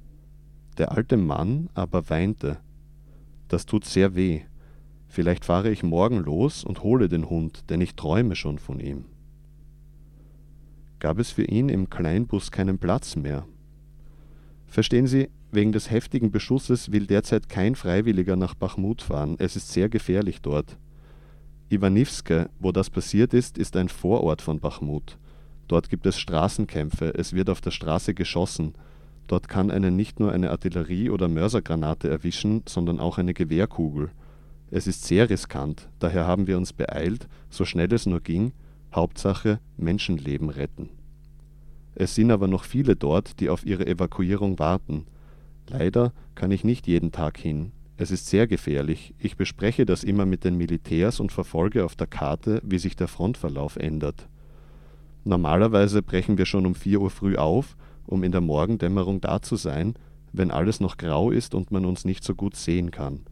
Der 0.79 0.93
alte 0.93 1.19
Mann 1.19 1.69
aber 1.75 2.09
weinte. 2.09 2.59
Das 3.49 3.67
tut 3.67 3.85
sehr 3.85 4.15
weh. 4.15 4.41
Vielleicht 5.09 5.45
fahre 5.45 5.71
ich 5.71 5.83
morgen 5.83 6.19
los 6.19 6.65
und 6.65 6.83
hole 6.83 7.09
den 7.09 7.29
Hund, 7.29 7.69
denn 7.69 7.83
ich 7.83 7.97
träume 7.97 8.35
schon 8.35 8.59
von 8.59 8.81
ihm. 8.81 9.05
Gab 11.01 11.19
es 11.19 11.31
für 11.31 11.45
ihn 11.45 11.69
im 11.69 11.91
Kleinbus 11.91 12.51
keinen 12.51 12.79
Platz 12.79 13.15
mehr. 13.15 13.47
Verstehen 14.67 15.07
Sie, 15.07 15.29
wegen 15.53 15.73
des 15.73 15.91
heftigen 15.91 16.31
Beschusses 16.31 16.93
will 16.93 17.07
derzeit 17.07 17.51
kein 17.51 17.75
Freiwilliger 17.75 18.37
nach 18.37 18.55
Bachmut 18.55 19.03
fahren. 19.03 19.37
Es 19.39 19.55
ist 19.55 19.71
sehr 19.71 19.91
gefährlich 19.91 20.41
dort. 20.41 20.79
Iwanivske, 21.71 22.49
wo 22.59 22.73
das 22.73 22.89
passiert 22.89 23.35
ist, 23.35 23.59
ist 23.59 23.77
ein 23.77 23.91
Vorort 23.91 24.41
von 24.41 24.59
Bachmut. 24.59 25.19
Dort 25.67 25.91
gibt 25.91 26.07
es 26.07 26.19
Straßenkämpfe, 26.19 27.13
es 27.15 27.35
wird 27.35 27.51
auf 27.51 27.61
der 27.61 27.73
Straße 27.73 28.15
geschossen. 28.15 28.73
Dort 29.27 29.49
kann 29.49 29.71
einen 29.71 29.95
nicht 29.95 30.19
nur 30.19 30.33
eine 30.33 30.51
Artillerie- 30.51 31.11
oder 31.11 31.29
Mörsergranate 31.29 32.09
erwischen, 32.09 32.63
sondern 32.67 32.99
auch 32.99 33.19
eine 33.19 33.35
Gewehrkugel. 33.35 34.11
Es 34.71 34.87
ist 34.87 35.05
sehr 35.05 35.29
riskant, 35.29 35.89
daher 35.99 36.27
haben 36.27 36.47
wir 36.47 36.57
uns 36.57 36.73
beeilt, 36.73 37.29
so 37.51 37.67
schnell 37.67 37.93
es 37.93 38.07
nur 38.07 38.21
ging, 38.21 38.53
Hauptsache 38.95 39.61
Menschenleben 39.77 40.49
retten. 40.49 40.89
Es 41.95 42.15
sind 42.15 42.31
aber 42.31 42.49
noch 42.49 42.65
viele 42.65 42.97
dort, 42.97 43.41
die 43.41 43.51
auf 43.51 43.67
ihre 43.67 43.87
Evakuierung 43.87 44.59
warten. 44.59 45.07
Leider 45.69 46.13
kann 46.35 46.51
ich 46.51 46.65
nicht 46.65 46.87
jeden 46.87 47.13
Tag 47.13 47.37
hin, 47.37 47.73
es 48.01 48.13
ist 48.13 48.29
sehr 48.29 48.47
gefährlich, 48.47 49.13
ich 49.19 49.37
bespreche 49.37 49.85
das 49.85 50.05
immer 50.05 50.25
mit 50.25 50.45
den 50.45 50.57
Militärs 50.57 51.19
und 51.19 51.33
verfolge 51.33 51.85
auf 51.85 51.97
der 51.97 52.07
Karte, 52.07 52.63
wie 52.65 52.79
sich 52.79 52.95
der 52.95 53.09
Frontverlauf 53.09 53.75
ändert. 53.75 54.29
Normalerweise 55.25 56.01
brechen 56.01 56.39
wir 56.39 56.47
schon 56.47 56.65
um 56.65 56.77
4 56.77 57.01
Uhr 57.01 57.11
früh 57.11 57.37
auf, 57.37 57.77
um 58.07 58.23
in 58.23 58.31
der 58.31 58.41
Morgendämmerung 58.41 59.21
da 59.21 59.43
zu 59.43 59.57
sein, 59.57 59.95
wenn 60.33 60.53
alles 60.53 60.79
noch 60.79 60.97
grau 60.97 61.33
ist 61.33 61.57
und 61.57 61.73
man 61.73 61.85
uns 61.85 62.05
nicht 62.05 62.23
so 62.23 62.37
gut 62.37 62.55
sehen 62.55 62.93
kann. 62.93 63.27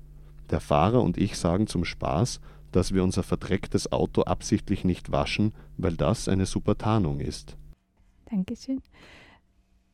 Der 0.50 0.60
Fahrer 0.60 1.00
und 1.00 1.16
ich 1.16 1.36
sagen 1.36 1.68
zum 1.68 1.84
Spaß, 1.84 2.40
dass 2.72 2.92
wir 2.92 3.04
unser 3.04 3.22
verdrecktes 3.22 3.92
Auto 3.92 4.22
absichtlich 4.22 4.84
nicht 4.84 5.12
waschen, 5.12 5.52
weil 5.76 5.94
das 5.94 6.26
eine 6.28 6.44
super 6.44 6.76
Tarnung 6.76 7.20
ist. 7.20 7.56
Dankeschön. 8.28 8.82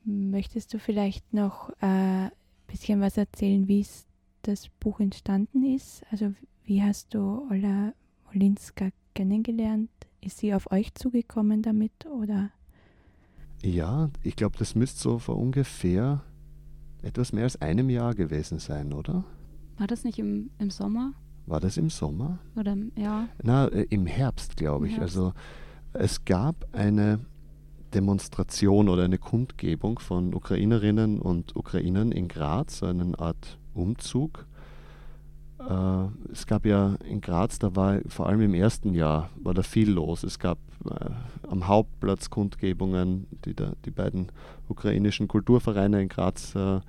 Möchtest 0.04 0.72
du 0.72 0.78
vielleicht 0.78 1.34
noch 1.34 1.70
ein 1.80 2.28
äh, 2.28 2.30
bisschen 2.72 3.02
was 3.02 3.18
erzählen, 3.18 3.68
wie 3.68 3.80
es 3.80 4.06
das 4.42 4.68
Buch 4.80 5.00
entstanden 5.00 5.64
ist? 5.64 6.04
Also 6.10 6.32
wie 6.64 6.82
hast 6.82 7.14
du 7.14 7.46
Ola 7.50 7.92
Olinska 8.34 8.88
kennengelernt? 9.14 9.90
Ist 10.20 10.38
sie 10.38 10.54
auf 10.54 10.70
euch 10.70 10.94
zugekommen 10.94 11.62
damit 11.62 12.06
oder? 12.06 12.50
Ja, 13.62 14.10
ich 14.22 14.36
glaube, 14.36 14.58
das 14.58 14.74
müsste 14.74 15.00
so 15.00 15.18
vor 15.18 15.36
ungefähr 15.36 16.22
etwas 17.02 17.32
mehr 17.32 17.44
als 17.44 17.60
einem 17.60 17.90
Jahr 17.90 18.14
gewesen 18.14 18.58
sein, 18.58 18.92
oder? 18.92 19.24
War 19.76 19.86
das 19.86 20.04
nicht 20.04 20.18
im, 20.18 20.50
im 20.58 20.70
Sommer? 20.70 21.14
War 21.46 21.60
das 21.60 21.76
im 21.76 21.90
Sommer? 21.90 22.38
Oder 22.56 22.76
ja. 22.96 23.28
Na, 23.42 23.66
äh, 23.66 23.86
im 23.90 24.06
Herbst, 24.06 24.56
glaube 24.56 24.86
ich. 24.86 24.98
Herbst. 24.98 25.16
Also 25.16 25.32
es 25.92 26.24
gab 26.24 26.68
eine 26.72 27.20
Demonstration 27.92 28.88
oder 28.88 29.04
eine 29.04 29.18
Kundgebung 29.18 29.98
von 29.98 30.34
Ukrainerinnen 30.34 31.20
und 31.20 31.56
Ukrainern 31.56 32.12
in 32.12 32.28
Graz, 32.28 32.78
so 32.78 32.86
eine 32.86 33.18
Art 33.18 33.58
Umzug. 33.74 34.46
Äh, 35.58 36.32
es 36.32 36.46
gab 36.46 36.66
ja 36.66 36.96
in 37.08 37.20
Graz, 37.20 37.58
da 37.58 37.74
war 37.76 38.00
vor 38.08 38.26
allem 38.26 38.40
im 38.40 38.54
ersten 38.54 38.94
Jahr, 38.94 39.30
war 39.36 39.54
da 39.54 39.62
viel 39.62 39.90
los. 39.90 40.22
Es 40.22 40.38
gab 40.38 40.58
äh, 40.88 41.10
am 41.48 41.68
Hauptplatz 41.68 42.30
Kundgebungen, 42.30 43.26
die 43.44 43.54
da, 43.54 43.72
die 43.84 43.90
beiden 43.90 44.32
ukrainischen 44.68 45.28
Kulturvereine 45.28 46.02
in 46.02 46.08
Graz 46.08 46.54
äh, 46.54 46.80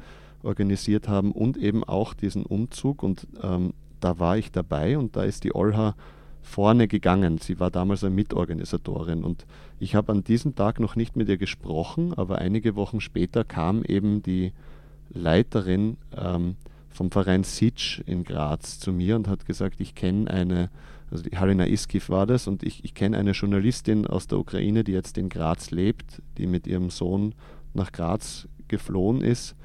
organisiert 0.42 1.08
haben 1.08 1.32
und 1.32 1.58
eben 1.58 1.84
auch 1.84 2.13
diesen 2.13 2.46
Umzug. 2.46 3.04
Und 3.04 3.28
ähm, 3.42 3.74
da 4.00 4.20
war 4.20 4.38
ich 4.38 4.52
dabei 4.52 4.98
und 4.98 5.16
da 5.16 5.24
ist 5.24 5.44
die 5.44 5.56
Olha 5.56 5.96
vorne 6.42 6.88
gegangen. 6.88 7.38
Sie 7.38 7.60
war 7.60 7.72
damals 7.72 8.04
eine 8.04 8.13
Mitorganisatorin 8.13 9.24
und 9.24 9.46
ich 9.80 9.96
habe 9.96 10.12
an 10.12 10.24
diesem 10.24 10.56
Tag 10.56 10.80
noch 10.80 10.96
nicht 10.96 11.16
mit 11.16 11.30
ihr 11.30 11.38
gesprochen, 11.38 12.13
aber 12.13 12.40
einige 12.40 12.75
Wochen 12.75 13.00
später 13.00 13.46
kam 13.46 13.84
eben 13.84 14.22
die 14.22 14.52
Leiterin 15.10 15.98
ähm, 16.16 16.56
vom 16.94 17.12
Verein 17.12 17.44
Sitsch 17.44 18.00
in 18.06 18.24
Graz 18.24 18.80
zu 18.80 18.94
mir 18.94 19.16
und 19.16 19.28
hat 19.28 19.46
gesagt, 19.46 19.82
ich 19.82 19.96
kenne 19.96 20.30
eine, 20.30 20.70
also 21.12 21.24
die 21.24 21.38
Halina 21.38 21.68
Iskiv 21.68 22.10
war 22.10 22.26
das, 22.26 22.48
und 22.48 22.64
ich, 22.64 22.84
ich 22.86 22.94
kenne 22.94 23.18
eine 23.18 23.32
Journalistin 23.32 24.08
aus 24.08 24.28
der 24.28 24.40
Ukraine, 24.40 24.84
die 24.84 24.94
jetzt 24.94 25.18
in 25.18 25.30
Graz 25.30 25.72
lebt, 25.72 26.22
die 26.38 26.48
mit 26.48 26.68
ihrem 26.68 26.90
Sohn 26.90 27.36
nach 27.74 27.92
Graz 27.92 28.48
geflohen 28.68 29.22
ist 29.22 29.56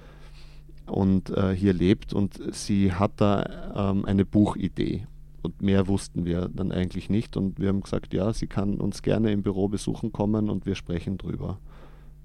und 0.86 1.30
äh, 1.30 1.54
hier 1.54 1.72
lebt 1.72 2.12
und 2.12 2.40
sie 2.54 2.92
hat 2.92 3.12
da 3.16 3.90
ähm, 3.92 4.04
eine 4.04 4.24
Buchidee. 4.24 5.06
Und 5.42 5.62
mehr 5.62 5.86
wussten 5.86 6.24
wir 6.24 6.48
dann 6.48 6.72
eigentlich 6.72 7.10
nicht. 7.10 7.36
Und 7.36 7.60
wir 7.60 7.68
haben 7.68 7.80
gesagt, 7.80 8.12
ja, 8.12 8.32
sie 8.32 8.48
kann 8.48 8.80
uns 8.80 9.02
gerne 9.02 9.30
im 9.30 9.42
Büro 9.42 9.68
besuchen 9.68 10.12
kommen 10.12 10.50
und 10.50 10.66
wir 10.66 10.74
sprechen 10.74 11.16
drüber. 11.16 11.58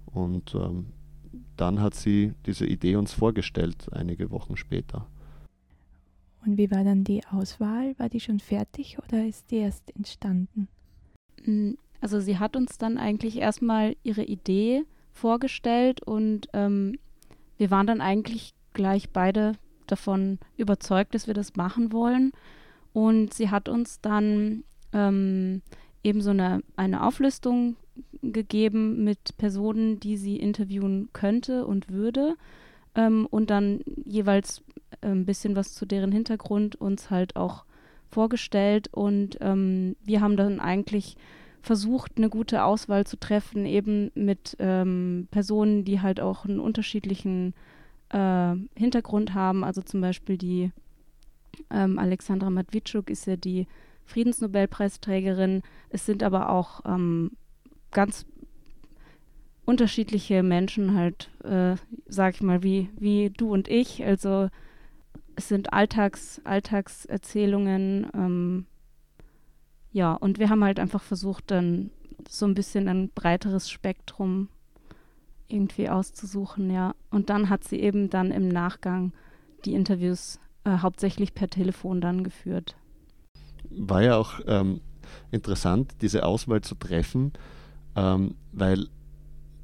Und 0.06 0.56
ähm, 0.56 0.88
dann 1.58 1.82
hat 1.82 1.96
sie 1.96 2.34
diese 2.46 2.66
Idee 2.66 2.96
uns 2.96 3.14
vorgestellt, 3.14 3.88
einige 3.92 4.32
Wochen 4.32 4.58
später. 4.58 5.08
Und 6.46 6.58
wie 6.58 6.72
war 6.72 6.84
dann 6.84 7.04
die 7.04 7.26
Auswahl? 7.26 7.98
War 7.98 8.10
die 8.10 8.20
schon 8.20 8.40
fertig 8.40 8.98
oder 9.00 9.26
ist 9.26 9.52
die 9.52 9.58
erst 9.58 9.96
entstanden? 9.96 10.68
Mm, 11.46 11.72
also 12.02 12.20
sie 12.20 12.38
hat 12.38 12.56
uns 12.56 12.78
dann 12.78 12.98
eigentlich 12.98 13.38
erstmal 13.38 13.96
ihre 14.04 14.24
Idee 14.24 14.84
vorgestellt 15.14 16.02
und 16.04 16.50
ähm, 16.54 16.98
wir 17.58 17.72
waren 17.72 17.88
dann 17.88 18.02
eigentlich 18.02 18.54
gleich 18.74 19.12
beide 19.12 19.54
davon 19.88 20.40
überzeugt, 20.58 21.16
dass 21.16 21.28
wir 21.28 21.34
das 21.34 21.56
machen 21.56 21.94
wollen. 21.94 22.32
Und 22.92 23.34
sie 23.34 23.50
hat 23.50 23.70
uns 23.70 24.02
dann 24.02 24.64
ähm, 24.92 25.62
eben 26.04 26.22
so 26.22 26.32
eine, 26.32 26.62
eine 26.76 27.06
Auflistung 27.06 27.76
gegeben 28.22 29.04
mit 29.04 29.38
Personen, 29.38 30.00
die 30.00 30.18
sie 30.18 30.38
interviewen 30.38 31.10
könnte 31.14 31.66
und 31.66 31.90
würde. 31.90 32.36
Ähm, 32.96 33.28
und 33.30 33.50
dann 33.50 33.82
jeweils 34.06 34.64
äh, 35.02 35.08
ein 35.08 35.26
bisschen 35.26 35.56
was 35.56 35.74
zu 35.74 35.86
deren 35.86 36.12
Hintergrund 36.12 36.76
uns 36.76 37.10
halt 37.10 37.36
auch 37.36 37.66
vorgestellt. 38.10 38.90
Und 38.92 39.38
ähm, 39.42 39.96
wir 40.04 40.22
haben 40.22 40.38
dann 40.38 40.60
eigentlich 40.60 41.18
versucht, 41.62 42.14
eine 42.18 42.30
gute 42.30 42.64
Auswahl 42.64 43.06
zu 43.06 43.18
treffen, 43.18 43.66
eben 43.66 44.12
mit 44.16 44.56
ähm, 44.60 45.28
Personen, 45.32 45.86
die 45.86 46.02
halt 46.02 46.20
auch 46.20 46.46
einen 46.46 46.60
unterschiedlichen 46.60 47.54
äh, 48.10 48.56
Hintergrund 48.76 49.34
haben. 49.34 49.64
Also 49.64 49.82
zum 49.82 50.02
Beispiel 50.02 50.38
die 50.38 50.72
ähm, 51.70 52.00
Alexandra 52.00 52.50
Matwitschuk 52.50 53.10
ist 53.10 53.26
ja 53.28 53.36
die 53.36 53.68
Friedensnobelpreisträgerin. 54.06 55.62
Es 55.90 56.06
sind 56.06 56.24
aber 56.24 56.50
auch 56.50 56.82
ähm, 56.86 57.32
ganz 57.94 58.26
unterschiedliche 59.66 60.44
Menschen 60.44 60.96
halt, 60.96 61.30
äh, 61.44 61.76
sag 62.08 62.36
ich 62.36 62.42
mal, 62.42 62.64
wie, 62.64 62.90
wie 62.98 63.30
du 63.30 63.52
und 63.52 63.68
ich. 63.68 64.04
Also 64.04 64.50
es 65.36 65.48
sind 65.48 65.74
Alltags, 65.74 66.42
Alltagserzählungen. 66.44 68.08
Ähm, 68.14 68.66
ja, 69.92 70.14
und 70.14 70.40
wir 70.40 70.50
haben 70.50 70.64
halt 70.64 70.80
einfach 70.80 71.02
versucht, 71.02 71.52
dann 71.52 71.92
so 72.28 72.46
ein 72.46 72.56
bisschen 72.56 72.88
ein 72.88 73.10
breiteres 73.10 73.70
Spektrum 73.70 74.50
irgendwie 75.48 75.90
auszusuchen, 75.90 76.70
ja. 76.72 76.96
Und 77.12 77.30
dann 77.30 77.50
hat 77.50 77.64
sie 77.64 77.80
eben 77.80 78.10
dann 78.10 78.32
im 78.32 78.48
Nachgang 78.48 79.14
die 79.66 79.74
Interviews 79.74 80.40
äh, 80.64 80.78
hauptsächlich 80.80 81.34
per 81.34 81.50
Telefon 81.50 82.02
dann 82.02 82.24
geführt. 82.24 82.76
War 83.70 84.02
ja 84.02 84.18
auch 84.18 84.40
ähm, 84.48 84.82
interessant, 85.32 85.96
diese 86.02 86.26
Auswahl 86.26 86.62
zu 86.62 86.76
treffen, 86.76 87.34
ähm, 87.96 88.36
weil 88.52 88.88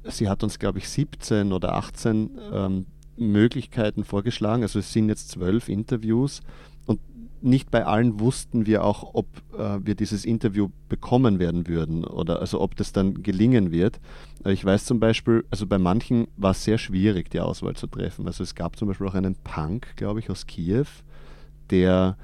sie 0.04 0.28
hat 0.28 0.42
uns, 0.42 0.58
glaube 0.58 0.78
ich, 0.78 0.88
17 0.88 1.52
oder 1.52 1.74
18 1.74 2.38
ähm, 2.52 2.86
Möglichkeiten 3.16 4.04
vorgeschlagen. 4.04 4.62
Also 4.62 4.78
es 4.78 4.92
sind 4.92 5.08
jetzt 5.08 5.30
zwölf 5.30 5.68
Interviews 5.68 6.40
und 6.86 7.00
nicht 7.42 7.70
bei 7.70 7.86
allen 7.86 8.20
wussten 8.20 8.66
wir 8.66 8.84
auch, 8.84 9.14
ob 9.14 9.26
äh, 9.56 9.78
wir 9.82 9.94
dieses 9.94 10.24
Interview 10.24 10.68
bekommen 10.88 11.38
werden 11.38 11.66
würden 11.66 12.04
oder 12.04 12.40
also 12.40 12.60
ob 12.60 12.76
das 12.76 12.92
dann 12.92 13.22
gelingen 13.22 13.70
wird. 13.70 14.00
Äh, 14.44 14.52
ich 14.52 14.64
weiß 14.64 14.84
zum 14.84 15.00
Beispiel, 15.00 15.44
also 15.50 15.66
bei 15.66 15.78
manchen 15.78 16.28
war 16.36 16.50
es 16.50 16.64
sehr 16.64 16.78
schwierig, 16.78 17.30
die 17.30 17.40
Auswahl 17.40 17.76
zu 17.76 17.86
treffen. 17.86 18.26
Also 18.26 18.42
es 18.42 18.54
gab 18.54 18.76
zum 18.76 18.88
Beispiel 18.88 19.06
auch 19.06 19.14
einen 19.14 19.36
Punk, 19.36 19.96
glaube 19.96 20.20
ich, 20.20 20.30
aus 20.30 20.46
Kiew, 20.46 20.86
der 21.70 22.16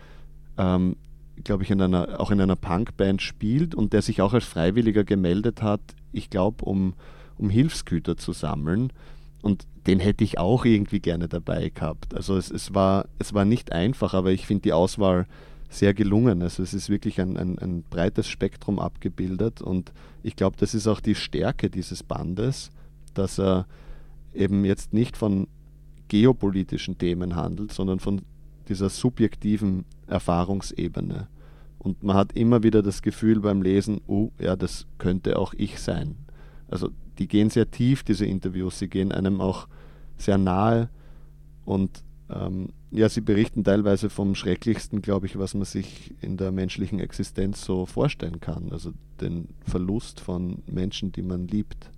ähm, 0.59 0.97
glaube 1.45 1.62
ich, 1.62 1.71
in 1.71 1.81
einer, 1.81 2.21
auch 2.21 2.31
in 2.31 2.40
einer 2.40 2.57
Punkband 2.57 3.23
spielt 3.23 3.75
und 3.75 3.93
der 3.93 4.02
sich 4.02 4.21
auch 4.23 4.33
als 4.33 4.45
Freiwilliger 4.45 5.05
gemeldet 5.05 5.62
hat, 5.62 5.81
ich 6.12 6.31
glaube, 6.31 6.64
um, 6.64 6.95
um 7.37 7.50
Hilfsgüter 7.50 8.16
zu 8.16 8.33
sammeln. 8.33 8.93
Und 9.43 9.66
den 9.87 10.00
hätte 10.00 10.25
ich 10.25 10.38
auch 10.38 10.64
irgendwie 10.64 11.00
gerne 11.00 11.28
dabei 11.28 11.69
gehabt. 11.69 12.14
Also 12.14 12.37
es, 12.37 12.50
es, 12.50 12.75
war, 12.75 13.07
es 13.19 13.35
war 13.35 13.45
nicht 13.45 13.73
einfach, 13.73 14.14
aber 14.14 14.33
ich 14.33 14.47
finde 14.47 14.62
die 14.62 14.73
Auswahl 14.73 15.26
sehr 15.69 15.95
gelungen. 15.95 16.43
Also 16.43 16.62
es 16.62 16.75
ist 16.75 16.88
wirklich 16.88 17.21
ein, 17.21 17.37
ein, 17.37 17.59
ein 17.59 17.83
breites 17.83 18.28
Spektrum 18.28 18.78
abgebildet 18.78 19.61
und 19.61 19.93
ich 20.23 20.37
glaube, 20.37 20.57
das 20.59 20.75
ist 20.75 20.87
auch 20.87 21.00
die 21.00 21.14
Stärke 21.14 21.71
dieses 21.71 22.02
Bandes, 22.02 22.71
dass 23.14 23.38
er 23.38 23.66
eben 24.35 24.64
jetzt 24.64 24.93
nicht 24.93 25.16
von 25.16 25.47
geopolitischen 26.09 26.99
Themen 26.99 27.37
handelt, 27.37 27.73
sondern 27.73 28.00
von 28.00 28.23
dieser 28.69 28.88
subjektiven 28.88 29.85
Erfahrungsebene. 30.07 31.29
Und 31.79 32.03
man 32.03 32.17
hat 32.17 32.33
immer 32.33 32.63
wieder 32.63 32.83
das 32.83 33.03
Gefühl 33.03 33.41
beim 33.41 33.63
Lesen, 33.63 34.01
oh 34.07 34.31
ja, 34.39 34.57
das 34.57 34.87
könnte 34.99 35.39
auch 35.39 35.55
ich 35.55 35.79
sein. 35.79 36.17
Also 36.69 36.91
die 37.19 37.29
gehen 37.29 37.51
sehr 37.51 37.71
tief, 37.71 38.03
diese 38.03 38.27
Interviews, 38.27 38.79
sie 38.79 38.89
gehen 38.89 39.13
einem 39.13 39.41
auch 39.41 39.69
sehr 40.17 40.39
nahe 40.39 40.89
und 41.65 42.03
ähm, 42.29 42.71
ja, 42.91 43.09
sie 43.09 43.21
berichten 43.21 43.63
teilweise 43.63 44.11
vom 44.11 44.35
Schrecklichsten, 44.35 45.03
glaube 45.03 45.27
ich, 45.27 45.39
was 45.39 45.55
man 45.55 45.65
sich 45.65 46.15
in 46.23 46.37
der 46.37 46.51
menschlichen 46.51 46.99
Existenz 46.99 47.65
so 47.65 47.87
vorstellen 47.87 48.41
kann. 48.41 48.73
Also 48.73 48.93
den 49.21 49.49
Verlust 49.65 50.21
von 50.21 50.63
Menschen, 50.67 51.13
die 51.13 51.23
man 51.23 51.47
liebt, 51.47 51.91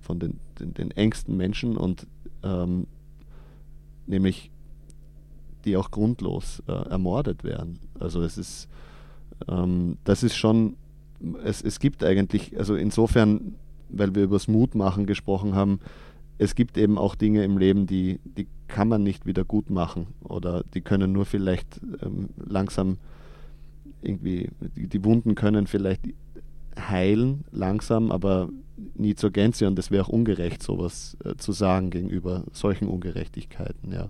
von 0.00 0.18
den, 0.18 0.40
den, 0.58 0.74
den 0.74 0.90
engsten 0.92 1.36
Menschen 1.36 1.76
und 1.76 2.06
ähm, 2.42 2.86
nämlich 4.06 4.50
die 5.64 5.76
auch 5.76 5.90
grundlos 5.90 6.62
äh, 6.66 6.72
ermordet 6.72 7.44
werden. 7.44 7.78
Also 7.98 8.22
es 8.22 8.38
ist, 8.38 8.68
ähm, 9.48 9.98
das 10.04 10.22
ist 10.22 10.36
schon, 10.36 10.76
es, 11.44 11.62
es 11.62 11.78
gibt 11.78 12.04
eigentlich, 12.04 12.56
also 12.58 12.74
insofern, 12.74 13.54
weil 13.88 14.14
wir 14.14 14.24
über 14.24 14.36
das 14.36 14.48
Mutmachen 14.48 15.06
gesprochen 15.06 15.54
haben, 15.54 15.80
es 16.38 16.54
gibt 16.54 16.78
eben 16.78 16.96
auch 16.96 17.14
Dinge 17.14 17.44
im 17.44 17.58
Leben, 17.58 17.86
die, 17.86 18.18
die 18.24 18.46
kann 18.66 18.88
man 18.88 19.02
nicht 19.02 19.26
wieder 19.26 19.44
gut 19.44 19.68
machen 19.68 20.06
oder 20.22 20.64
die 20.72 20.80
können 20.80 21.12
nur 21.12 21.26
vielleicht 21.26 21.80
ähm, 22.02 22.30
langsam 22.36 22.96
irgendwie, 24.00 24.48
die, 24.76 24.86
die, 24.86 25.04
Wunden 25.04 25.34
können 25.34 25.66
vielleicht 25.66 26.02
heilen 26.78 27.44
langsam, 27.50 28.10
aber 28.10 28.48
nie 28.94 29.14
zur 29.14 29.30
Gänze 29.30 29.66
und 29.66 29.78
es 29.78 29.90
wäre 29.90 30.04
auch 30.04 30.08
ungerecht, 30.08 30.62
sowas 30.62 31.16
äh, 31.24 31.36
zu 31.36 31.52
sagen 31.52 31.90
gegenüber 31.90 32.44
solchen 32.52 32.88
Ungerechtigkeiten, 32.88 33.92
ja. 33.92 34.08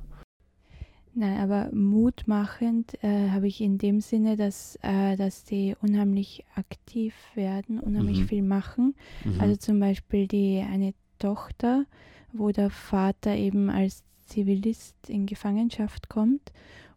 Nein, 1.21 1.39
aber 1.39 1.69
mutmachend 1.71 2.95
äh, 3.05 3.29
habe 3.29 3.47
ich 3.47 3.61
in 3.61 3.77
dem 3.77 4.01
Sinne, 4.01 4.37
dass, 4.37 4.79
äh, 4.81 5.17
dass 5.17 5.45
die 5.45 5.77
unheimlich 5.83 6.47
aktiv 6.55 7.15
werden, 7.35 7.79
unheimlich 7.79 8.21
mhm. 8.21 8.29
viel 8.29 8.43
machen. 8.43 8.95
Mhm. 9.27 9.39
Also 9.39 9.57
zum 9.57 9.81
Beispiel 9.81 10.27
die 10.27 10.65
eine 10.67 10.95
Tochter, 11.19 11.85
wo 12.33 12.53
der 12.53 12.71
Vater 12.71 13.37
eben 13.37 13.69
als 13.69 14.03
Zivilist 14.29 14.95
in 15.11 15.27
Gefangenschaft 15.27 16.09
kommt 16.09 16.53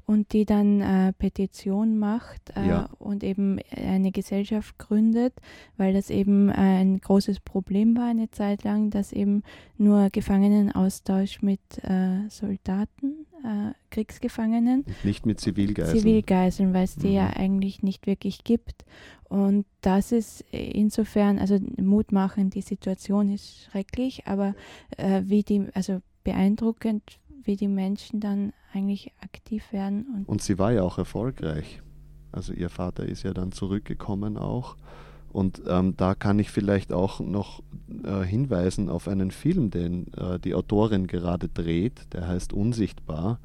und 0.05 0.33
die 0.33 0.45
dann 0.45 0.81
äh, 0.81 1.13
Petition 1.13 1.97
macht 1.97 2.55
äh, 2.55 2.67
ja. 2.67 2.89
und 2.99 3.23
eben 3.23 3.59
eine 3.75 4.11
Gesellschaft 4.11 4.77
gründet, 4.77 5.33
weil 5.77 5.93
das 5.93 6.09
eben 6.09 6.49
äh, 6.49 6.53
ein 6.53 6.99
großes 6.99 7.39
Problem 7.39 7.95
war 7.95 8.07
eine 8.07 8.29
Zeit 8.29 8.63
lang, 8.63 8.89
dass 8.89 9.13
eben 9.13 9.43
nur 9.77 10.09
Gefangenenaustausch 10.09 11.41
mit 11.41 11.61
äh, 11.83 12.27
Soldaten, 12.29 13.25
äh, 13.43 13.71
Kriegsgefangenen. 13.91 14.85
Nicht 15.03 15.25
mit 15.25 15.39
Zivilgeiseln. 15.39 15.99
Zivilgeiseln, 15.99 16.73
weil 16.73 16.83
es 16.83 16.95
die 16.95 17.07
mhm. 17.07 17.13
ja 17.13 17.29
eigentlich 17.35 17.81
nicht 17.81 18.05
wirklich 18.05 18.43
gibt. 18.43 18.83
Und 19.29 19.65
das 19.81 20.11
ist 20.11 20.43
insofern, 20.51 21.39
also 21.39 21.57
mutmachend, 21.81 22.53
die 22.53 22.61
Situation 22.61 23.33
ist 23.33 23.63
schrecklich, 23.63 24.27
aber 24.27 24.53
wie 25.23 25.41
die, 25.41 25.65
also 25.73 26.01
beeindruckend, 26.23 27.19
wie 27.43 27.55
die 27.55 27.67
Menschen 27.67 28.19
dann 28.19 28.53
eigentlich 28.73 29.11
aktiv 29.21 29.71
werden. 29.71 30.05
Und, 30.15 30.29
und 30.29 30.41
sie 30.41 30.57
war 30.57 30.71
ja 30.71 30.83
auch 30.83 30.97
erfolgreich. 30.97 31.81
Also 32.31 32.53
ihr 32.53 32.69
Vater 32.69 33.05
ist 33.05 33.23
ja 33.23 33.33
dann 33.33 33.51
zurückgekommen 33.51 34.37
auch. 34.37 34.75
Und 35.31 35.63
ähm, 35.67 35.95
da 35.97 36.13
kann 36.13 36.37
ich 36.37 36.51
vielleicht 36.51 36.93
auch 36.93 37.19
noch 37.19 37.63
äh, 38.03 38.21
hinweisen 38.21 38.89
auf 38.89 39.07
einen 39.07 39.31
Film, 39.31 39.71
den 39.71 40.13
äh, 40.13 40.39
die 40.39 40.53
Autorin 40.53 41.07
gerade 41.07 41.49
dreht, 41.49 42.13
der 42.13 42.27
heißt 42.27 42.53
Unsichtbar. 42.53 43.39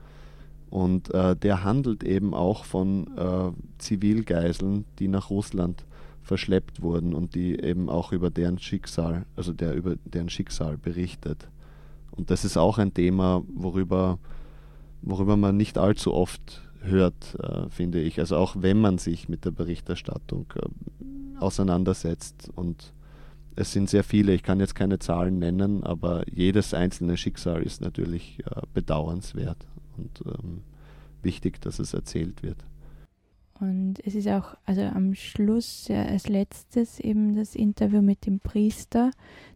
Und 0.68 1.12
äh, 1.14 1.34
der 1.34 1.64
handelt 1.64 2.04
eben 2.04 2.34
auch 2.34 2.64
von 2.64 3.16
äh, 3.16 3.52
Zivilgeiseln, 3.78 4.84
die 4.98 5.08
nach 5.08 5.30
Russland 5.30 5.86
verschleppt 6.22 6.82
wurden 6.82 7.14
und 7.14 7.34
die 7.34 7.58
eben 7.58 7.88
auch 7.88 8.12
über 8.12 8.28
deren 8.28 8.58
Schicksal, 8.58 9.24
also 9.34 9.54
der 9.54 9.74
über 9.74 9.96
deren 10.04 10.28
Schicksal 10.28 10.76
berichtet. 10.76 11.48
Und 12.18 12.30
das 12.30 12.44
ist 12.44 12.56
auch 12.56 12.78
ein 12.78 12.92
Thema, 12.92 13.44
worüber, 13.48 14.18
worüber 15.02 15.36
man 15.36 15.56
nicht 15.56 15.78
allzu 15.78 16.12
oft 16.12 16.68
hört, 16.80 17.36
äh, 17.40 17.70
finde 17.70 18.00
ich. 18.00 18.18
Also 18.18 18.36
auch 18.36 18.56
wenn 18.58 18.80
man 18.80 18.98
sich 18.98 19.28
mit 19.28 19.44
der 19.44 19.52
Berichterstattung 19.52 20.52
äh, 20.56 21.38
auseinandersetzt. 21.38 22.50
Und 22.54 22.92
es 23.54 23.72
sind 23.72 23.88
sehr 23.88 24.02
viele, 24.02 24.34
ich 24.34 24.42
kann 24.42 24.58
jetzt 24.58 24.74
keine 24.74 24.98
Zahlen 24.98 25.38
nennen, 25.38 25.84
aber 25.84 26.24
jedes 26.28 26.74
einzelne 26.74 27.16
Schicksal 27.16 27.62
ist 27.62 27.80
natürlich 27.80 28.40
äh, 28.44 28.62
bedauernswert 28.74 29.66
und 29.96 30.22
ähm, 30.26 30.62
wichtig, 31.22 31.60
dass 31.60 31.78
es 31.78 31.94
erzählt 31.94 32.42
wird. 32.42 32.58
Und 33.60 33.94
es 34.04 34.14
ist 34.14 34.28
auch, 34.28 34.56
also 34.64 34.82
am 34.82 35.14
Schluss 35.14 35.88
ja, 35.88 36.04
als 36.04 36.28
letztes 36.28 37.00
eben 37.00 37.34
das 37.34 37.56
Interview 37.56 38.02
mit 38.02 38.26
dem 38.26 38.38
Priester. 38.38 39.10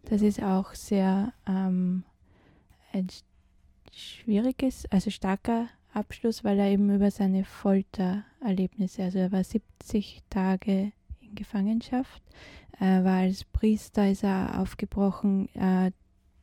Das 0.09 0.21
ist 0.21 0.43
auch 0.43 0.73
sehr 0.73 1.31
ähm, 1.47 2.03
ein 2.93 3.07
schwieriges, 3.91 4.85
also 4.89 5.09
starker 5.09 5.67
Abschluss, 5.93 6.43
weil 6.43 6.59
er 6.59 6.69
eben 6.69 6.93
über 6.93 7.11
seine 7.11 7.43
Foltererlebnisse, 7.43 9.03
also 9.03 9.19
er 9.19 9.31
war 9.31 9.43
70 9.43 10.21
Tage 10.29 10.91
in 11.21 11.35
Gefangenschaft, 11.35 12.21
äh, 12.79 13.03
war 13.03 13.17
als 13.19 13.43
Priester, 13.43 14.09
ist 14.09 14.23
er 14.23 14.59
aufgebrochen 14.59 15.49
äh, 15.55 15.91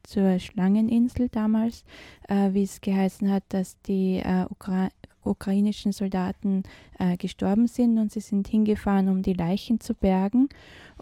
zur 0.02 0.38
Schlangeninsel 0.38 1.28
damals, 1.28 1.84
äh, 2.28 2.52
wie 2.52 2.62
es 2.62 2.80
geheißen 2.80 3.30
hat, 3.30 3.44
dass 3.48 3.80
die 3.82 4.18
äh, 4.18 4.46
Ukra 4.50 4.88
ukrainischen 5.22 5.92
Soldaten 5.92 6.62
äh, 6.98 7.18
gestorben 7.18 7.66
sind 7.66 7.98
und 7.98 8.10
sie 8.10 8.20
sind 8.20 8.48
hingefahren, 8.48 9.10
um 9.10 9.20
die 9.20 9.34
Leichen 9.34 9.78
zu 9.78 9.94
bergen. 9.94 10.48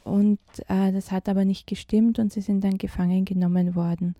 Und 0.02 0.40
äh, 0.66 0.90
das 0.90 1.12
hat 1.12 1.28
aber 1.28 1.44
nicht 1.44 1.68
gestimmt 1.68 2.18
und 2.18 2.32
sie 2.32 2.40
sind 2.40 2.64
dann 2.64 2.78
gefangen 2.78 3.24
genommen 3.24 3.76
worden. 3.76 4.16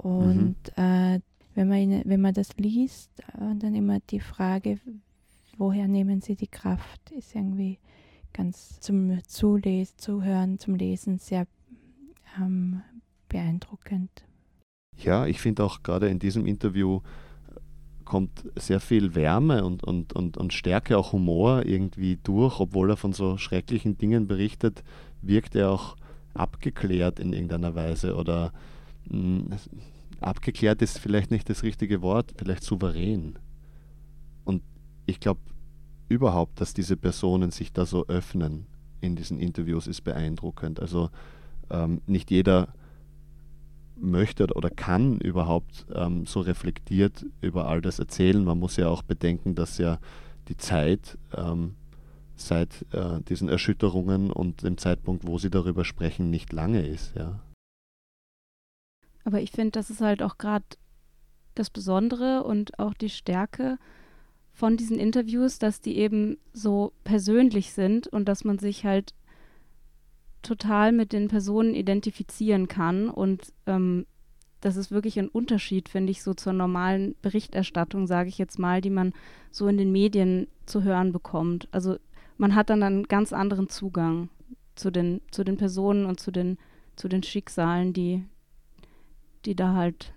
Und 0.00 0.56
mhm. 0.78 0.82
äh, 0.82 1.20
wenn, 1.54 1.68
man, 1.68 2.02
wenn 2.06 2.20
man 2.22 2.32
das 2.32 2.56
liest, 2.56 3.10
äh, 3.20 3.54
dann 3.58 3.74
immer 3.74 4.00
die 4.08 4.20
Frage, 4.20 4.78
woher 5.58 5.88
nehmen 5.88 6.22
sie 6.22 6.36
die 6.36 6.48
Kraft, 6.48 7.10
ist 7.10 7.34
irgendwie 7.34 7.78
ganz 8.32 8.80
zum 8.80 9.22
Zulesen, 9.26 9.98
Zuhören, 9.98 10.58
zum 10.58 10.74
Lesen 10.74 11.18
sehr 11.18 11.46
ähm, 12.38 12.80
beeindruckend. 13.28 14.24
Ja, 14.96 15.26
ich 15.26 15.38
finde 15.38 15.64
auch 15.64 15.82
gerade 15.82 16.08
in 16.08 16.18
diesem 16.18 16.46
Interview 16.46 17.00
äh, 17.48 17.60
kommt 18.06 18.44
sehr 18.56 18.80
viel 18.80 19.14
Wärme 19.14 19.64
und, 19.66 19.84
und, 19.84 20.14
und, 20.14 20.38
und 20.38 20.54
Stärke, 20.54 20.96
auch 20.96 21.12
Humor 21.12 21.66
irgendwie 21.66 22.18
durch, 22.22 22.58
obwohl 22.58 22.88
er 22.88 22.96
von 22.96 23.12
so 23.12 23.36
schrecklichen 23.36 23.98
Dingen 23.98 24.26
berichtet, 24.26 24.82
wirkt 25.20 25.54
er 25.56 25.70
auch 25.70 25.96
abgeklärt 26.32 27.20
in 27.20 27.34
irgendeiner 27.34 27.74
Weise 27.74 28.16
oder 28.16 28.54
abgeklärt 30.20 30.82
ist 30.82 30.98
vielleicht 30.98 31.30
nicht 31.30 31.48
das 31.48 31.62
richtige 31.62 32.02
Wort, 32.02 32.32
vielleicht 32.36 32.62
souverän. 32.62 33.38
Und 34.44 34.62
ich 35.06 35.20
glaube 35.20 35.40
überhaupt, 36.08 36.60
dass 36.60 36.74
diese 36.74 36.96
Personen 36.96 37.50
sich 37.50 37.72
da 37.72 37.86
so 37.86 38.06
öffnen 38.06 38.66
in 39.00 39.16
diesen 39.16 39.38
Interviews, 39.38 39.86
ist 39.86 40.02
beeindruckend. 40.02 40.80
Also 40.80 41.10
ähm, 41.70 42.02
nicht 42.06 42.30
jeder 42.30 42.68
möchte 43.96 44.46
oder 44.54 44.70
kann 44.70 45.18
überhaupt 45.18 45.86
ähm, 45.94 46.26
so 46.26 46.40
reflektiert 46.40 47.26
über 47.40 47.68
all 47.68 47.80
das 47.80 47.98
erzählen. 47.98 48.44
Man 48.44 48.58
muss 48.58 48.76
ja 48.76 48.88
auch 48.88 49.02
bedenken, 49.02 49.54
dass 49.54 49.78
ja 49.78 49.98
die 50.48 50.56
Zeit 50.56 51.18
ähm, 51.36 51.74
seit 52.36 52.86
äh, 52.92 53.20
diesen 53.28 53.48
Erschütterungen 53.48 54.30
und 54.30 54.62
dem 54.62 54.78
Zeitpunkt, 54.78 55.26
wo 55.26 55.38
sie 55.38 55.50
darüber 55.50 55.84
sprechen, 55.84 56.30
nicht 56.30 56.52
lange 56.52 56.86
ist. 56.86 57.14
Ja. 57.14 57.40
Aber 59.24 59.40
ich 59.40 59.50
finde, 59.50 59.72
das 59.72 59.90
ist 59.90 60.00
halt 60.00 60.22
auch 60.22 60.38
gerade 60.38 60.64
das 61.54 61.70
Besondere 61.70 62.44
und 62.44 62.78
auch 62.78 62.94
die 62.94 63.10
Stärke 63.10 63.78
von 64.52 64.76
diesen 64.76 64.98
Interviews, 64.98 65.58
dass 65.58 65.80
die 65.80 65.96
eben 65.96 66.38
so 66.52 66.92
persönlich 67.04 67.72
sind 67.72 68.06
und 68.06 68.28
dass 68.28 68.44
man 68.44 68.58
sich 68.58 68.84
halt 68.84 69.14
total 70.42 70.92
mit 70.92 71.12
den 71.12 71.28
Personen 71.28 71.74
identifizieren 71.74 72.68
kann. 72.68 73.08
Und 73.08 73.52
ähm, 73.66 74.06
das 74.60 74.76
ist 74.76 74.90
wirklich 74.90 75.18
ein 75.18 75.28
Unterschied, 75.28 75.88
finde 75.88 76.10
ich, 76.10 76.22
so 76.22 76.34
zur 76.34 76.52
normalen 76.52 77.14
Berichterstattung, 77.22 78.06
sage 78.06 78.28
ich 78.28 78.38
jetzt 78.38 78.58
mal, 78.58 78.80
die 78.80 78.90
man 78.90 79.12
so 79.50 79.68
in 79.68 79.78
den 79.78 79.92
Medien 79.92 80.48
zu 80.66 80.82
hören 80.82 81.12
bekommt. 81.12 81.68
Also 81.72 81.96
man 82.36 82.54
hat 82.54 82.70
dann 82.70 82.82
einen 82.82 83.04
ganz 83.04 83.32
anderen 83.32 83.68
Zugang 83.68 84.28
zu 84.74 84.90
den, 84.90 85.20
zu 85.30 85.44
den 85.44 85.56
Personen 85.56 86.06
und 86.06 86.20
zu 86.20 86.30
den, 86.30 86.58
zu 86.96 87.08
den 87.08 87.22
Schicksalen, 87.22 87.92
die, 87.92 88.24
die 89.44 89.54
da 89.54 89.74
halt 89.74 90.12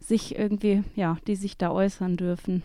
sich 0.00 0.38
irgendwie, 0.38 0.84
ja, 0.94 1.18
die 1.26 1.36
sich 1.36 1.56
da 1.56 1.70
äußern 1.70 2.16
dürfen. 2.16 2.62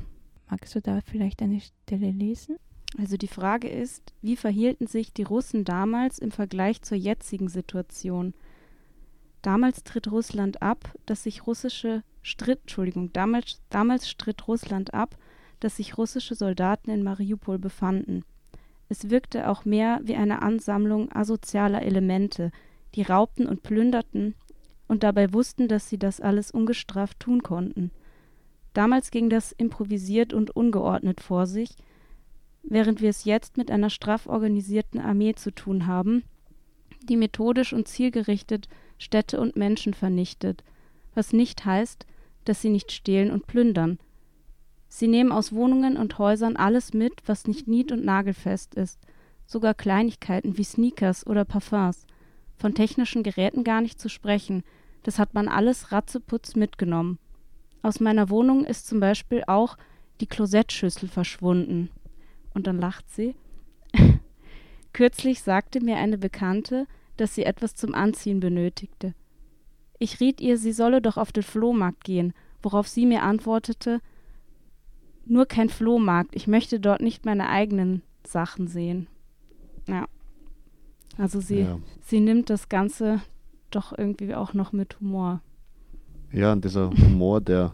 Magst 0.49 0.75
du 0.75 0.81
da 0.81 1.01
vielleicht 1.01 1.41
eine 1.41 1.61
Stelle 1.61 2.11
lesen? 2.11 2.57
Also 2.97 3.17
die 3.17 3.27
Frage 3.27 3.69
ist, 3.69 4.13
wie 4.21 4.35
verhielten 4.35 4.87
sich 4.87 5.13
die 5.13 5.23
Russen 5.23 5.63
damals 5.63 6.19
im 6.19 6.31
Vergleich 6.31 6.81
zur 6.83 6.97
jetzigen 6.97 7.49
Situation? 7.49 8.33
Damals 9.41 9.83
tritt 9.83 10.11
Russland 10.11 10.61
ab, 10.61 10.93
dass 11.05 11.23
sich 11.23 11.47
russische 11.47 12.03
stritt, 12.21 12.61
Entschuldigung, 12.61 13.11
damals, 13.11 13.61
damals 13.69 14.09
stritt 14.09 14.47
Russland 14.47 14.93
ab, 14.93 15.17
dass 15.59 15.77
sich 15.77 15.97
russische 15.97 16.35
Soldaten 16.35 16.91
in 16.91 17.03
Mariupol 17.03 17.57
befanden. 17.57 18.23
Es 18.89 19.09
wirkte 19.09 19.49
auch 19.49 19.65
mehr 19.65 19.99
wie 20.03 20.15
eine 20.15 20.41
Ansammlung 20.41 21.11
asozialer 21.11 21.81
Elemente, 21.81 22.51
die 22.95 23.01
raubten 23.01 23.47
und 23.47 23.63
plünderten 23.63 24.35
und 24.93 25.01
dabei 25.01 25.33
wussten, 25.33 25.67
dass 25.67 25.89
sie 25.89 25.97
das 25.97 26.21
alles 26.21 26.51
ungestraft 26.51 27.19
tun 27.19 27.41
konnten. 27.41 27.89
Damals 28.73 29.09
ging 29.09 29.27
das 29.27 29.51
improvisiert 29.51 30.33
und 30.33 30.55
ungeordnet 30.55 31.19
vor 31.19 31.47
sich, 31.47 31.75
während 32.61 33.01
wir 33.01 33.09
es 33.09 33.25
jetzt 33.25 33.57
mit 33.57 33.71
einer 33.71 33.89
straff 33.89 34.27
organisierten 34.27 35.01
Armee 35.01 35.33
zu 35.33 35.49
tun 35.49 35.87
haben, 35.87 36.21
die 37.01 37.17
methodisch 37.17 37.73
und 37.73 37.87
zielgerichtet 37.87 38.69
Städte 38.99 39.41
und 39.41 39.55
Menschen 39.55 39.95
vernichtet, 39.95 40.63
was 41.15 41.33
nicht 41.33 41.65
heißt, 41.65 42.05
dass 42.45 42.61
sie 42.61 42.69
nicht 42.69 42.91
stehlen 42.91 43.31
und 43.31 43.47
plündern. 43.47 43.97
Sie 44.89 45.07
nehmen 45.07 45.31
aus 45.31 45.53
Wohnungen 45.53 45.97
und 45.97 46.19
Häusern 46.19 46.55
alles 46.55 46.93
mit, 46.93 47.13
was 47.25 47.47
nicht 47.47 47.67
nied- 47.67 47.91
und 47.91 48.05
nagelfest 48.05 48.75
ist, 48.75 48.99
sogar 49.47 49.73
Kleinigkeiten 49.73 50.59
wie 50.59 50.63
Sneakers 50.63 51.25
oder 51.25 51.45
Parfums. 51.45 52.05
Von 52.57 52.75
technischen 52.75 53.23
Geräten 53.23 53.63
gar 53.63 53.81
nicht 53.81 53.99
zu 53.99 54.07
sprechen, 54.07 54.63
das 55.03 55.19
hat 55.19 55.33
man 55.33 55.47
alles 55.47 55.91
ratzeputz 55.91 56.55
mitgenommen. 56.55 57.19
Aus 57.81 57.99
meiner 57.99 58.29
Wohnung 58.29 58.65
ist 58.65 58.87
zum 58.87 58.99
Beispiel 58.99 59.43
auch 59.47 59.77
die 60.21 60.27
Klosettschüssel 60.27 61.09
verschwunden. 61.09 61.89
Und 62.53 62.67
dann 62.67 62.79
lacht 62.79 63.09
sie. 63.11 63.35
Kürzlich 64.93 65.41
sagte 65.41 65.81
mir 65.81 65.97
eine 65.97 66.17
Bekannte, 66.17 66.87
dass 67.17 67.35
sie 67.35 67.43
etwas 67.43 67.75
zum 67.75 67.93
Anziehen 67.93 68.39
benötigte. 68.39 69.13
Ich 69.99 70.19
riet 70.19 70.41
ihr, 70.41 70.57
sie 70.57 70.71
solle 70.71 71.01
doch 71.01 71.17
auf 71.17 71.31
den 71.31 71.43
Flohmarkt 71.43 72.03
gehen, 72.03 72.33
worauf 72.61 72.87
sie 72.87 73.05
mir 73.05 73.23
antwortete 73.23 73.99
Nur 75.25 75.45
kein 75.45 75.69
Flohmarkt, 75.69 76.35
ich 76.35 76.47
möchte 76.47 76.79
dort 76.79 77.01
nicht 77.01 77.25
meine 77.25 77.49
eigenen 77.49 78.01
Sachen 78.25 78.67
sehen. 78.67 79.07
Ja. 79.87 80.07
Also 81.17 81.39
sie, 81.41 81.59
Ja. 81.61 81.79
sie 82.01 82.19
nimmt 82.19 82.49
das 82.49 82.69
Ganze 82.69 83.21
doch 83.75 83.93
irgendwie 83.97 84.35
auch 84.35 84.53
noch 84.53 84.71
mit 84.71 84.99
Humor. 84.99 85.41
Ja, 86.31 86.51
und 86.51 86.65
dieser 86.65 86.89
Humor, 86.89 87.41
der, 87.41 87.73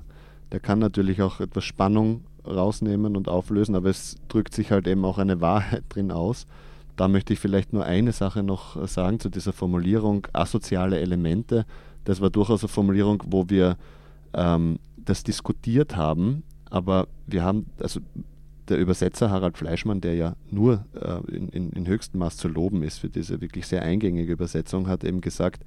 der 0.51 0.59
kann 0.59 0.79
natürlich 0.79 1.21
auch 1.21 1.39
etwas 1.39 1.63
Spannung 1.63 2.25
rausnehmen 2.45 3.15
und 3.15 3.29
auflösen, 3.29 3.75
aber 3.75 3.89
es 3.89 4.15
drückt 4.27 4.53
sich 4.53 4.71
halt 4.71 4.87
eben 4.87 5.05
auch 5.05 5.17
eine 5.17 5.41
Wahrheit 5.41 5.83
drin 5.89 6.11
aus. 6.11 6.45
Da 6.95 7.07
möchte 7.07 7.31
ich 7.31 7.39
vielleicht 7.39 7.71
nur 7.71 7.85
eine 7.85 8.11
Sache 8.11 8.43
noch 8.43 8.85
sagen 8.87 9.19
zu 9.19 9.29
dieser 9.29 9.53
Formulierung 9.53 10.27
asoziale 10.33 10.99
Elemente. 10.99 11.65
Das 12.03 12.19
war 12.19 12.29
durchaus 12.29 12.61
eine 12.61 12.69
Formulierung, 12.69 13.23
wo 13.27 13.49
wir 13.49 13.77
ähm, 14.33 14.79
das 14.97 15.23
diskutiert 15.23 15.95
haben, 15.95 16.43
aber 16.69 17.07
wir 17.25 17.43
haben, 17.43 17.67
also 17.79 18.01
der 18.69 18.77
Übersetzer 18.77 19.29
Harald 19.29 19.57
Fleischmann, 19.57 20.01
der 20.01 20.15
ja 20.15 20.35
nur 20.49 20.85
äh, 20.93 21.35
in, 21.35 21.49
in, 21.49 21.69
in 21.71 21.87
höchstem 21.87 22.19
Maß 22.19 22.37
zu 22.37 22.47
loben 22.47 22.83
ist 22.83 22.99
für 22.99 23.09
diese 23.09 23.41
wirklich 23.41 23.67
sehr 23.67 23.81
eingängige 23.81 24.31
Übersetzung, 24.31 24.87
hat 24.87 25.03
eben 25.03 25.21
gesagt, 25.21 25.63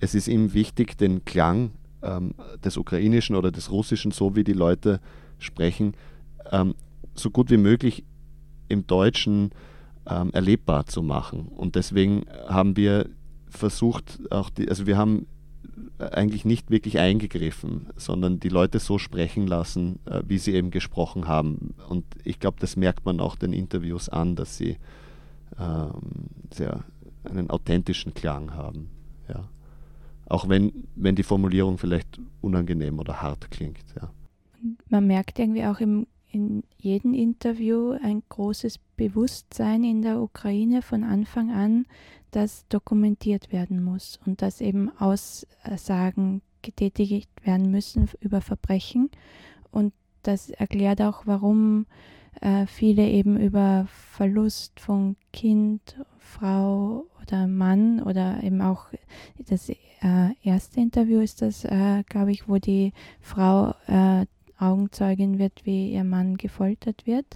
es 0.00 0.14
ist 0.14 0.28
ihm 0.28 0.54
wichtig, 0.54 0.96
den 0.96 1.24
Klang 1.24 1.72
ähm, 2.02 2.34
des 2.64 2.76
Ukrainischen 2.76 3.36
oder 3.36 3.50
des 3.50 3.70
Russischen, 3.70 4.12
so 4.12 4.36
wie 4.36 4.44
die 4.44 4.52
Leute 4.52 5.00
sprechen, 5.38 5.94
ähm, 6.50 6.74
so 7.14 7.30
gut 7.30 7.50
wie 7.50 7.56
möglich 7.56 8.04
im 8.68 8.86
Deutschen 8.86 9.50
ähm, 10.08 10.30
erlebbar 10.32 10.86
zu 10.86 11.02
machen. 11.02 11.48
Und 11.48 11.74
deswegen 11.74 12.24
haben 12.46 12.76
wir 12.76 13.08
versucht, 13.48 14.20
auch 14.30 14.50
die, 14.50 14.68
also 14.68 14.86
wir 14.86 14.96
haben 14.96 15.26
eigentlich 15.98 16.44
nicht 16.44 16.70
wirklich 16.70 16.98
eingegriffen, 16.98 17.88
sondern 17.96 18.40
die 18.40 18.48
Leute 18.48 18.78
so 18.78 18.98
sprechen 18.98 19.46
lassen, 19.46 19.98
äh, 20.06 20.22
wie 20.26 20.38
sie 20.38 20.54
eben 20.54 20.70
gesprochen 20.70 21.26
haben. 21.26 21.74
Und 21.88 22.04
ich 22.24 22.38
glaube, 22.38 22.58
das 22.60 22.76
merkt 22.76 23.04
man 23.04 23.20
auch 23.20 23.36
den 23.36 23.52
Interviews 23.52 24.08
an, 24.08 24.36
dass 24.36 24.56
sie 24.56 24.76
ähm, 25.58 26.28
sehr 26.52 26.84
einen 27.24 27.50
authentischen 27.50 28.14
Klang 28.14 28.54
haben. 28.54 28.90
Ja. 29.28 29.48
Auch 30.26 30.48
wenn, 30.48 30.88
wenn 30.94 31.16
die 31.16 31.22
Formulierung 31.22 31.78
vielleicht 31.78 32.20
unangenehm 32.40 32.98
oder 32.98 33.22
hart 33.22 33.50
klingt. 33.50 33.84
Ja. 34.00 34.10
Man 34.88 35.06
merkt 35.06 35.38
irgendwie 35.38 35.64
auch 35.64 35.80
im, 35.80 36.06
in 36.30 36.62
jedem 36.76 37.14
Interview 37.14 37.96
ein 38.02 38.22
großes 38.28 38.78
Bewusstsein 38.96 39.84
in 39.84 40.02
der 40.02 40.20
Ukraine 40.20 40.82
von 40.82 41.04
Anfang 41.04 41.50
an, 41.50 41.86
dass 42.30 42.66
dokumentiert 42.68 43.52
werden 43.52 43.82
muss 43.82 44.18
und 44.26 44.42
dass 44.42 44.60
eben 44.60 44.90
Aussagen 44.98 46.42
getätigt 46.62 47.30
werden 47.44 47.70
müssen 47.70 48.08
über 48.20 48.40
Verbrechen. 48.40 49.10
Und 49.70 49.92
das 50.22 50.50
erklärt 50.50 51.00
auch, 51.00 51.26
warum 51.26 51.86
äh, 52.40 52.66
viele 52.66 53.08
eben 53.08 53.38
über 53.38 53.86
Verlust 53.88 54.80
von 54.80 55.16
Kind, 55.32 55.96
Frau 56.18 57.06
oder 57.22 57.46
Mann 57.46 58.02
oder 58.02 58.42
eben 58.42 58.60
auch 58.60 58.86
das 59.48 59.68
äh, 59.68 59.76
erste 60.42 60.80
Interview 60.80 61.20
ist 61.20 61.42
das, 61.42 61.64
äh, 61.64 62.02
glaube 62.08 62.32
ich, 62.32 62.48
wo 62.48 62.58
die 62.58 62.92
Frau 63.20 63.74
äh, 63.86 64.26
Augenzeugin 64.58 65.38
wird, 65.38 65.64
wie 65.64 65.92
ihr 65.92 66.04
Mann 66.04 66.36
gefoltert 66.36 67.06
wird. 67.06 67.26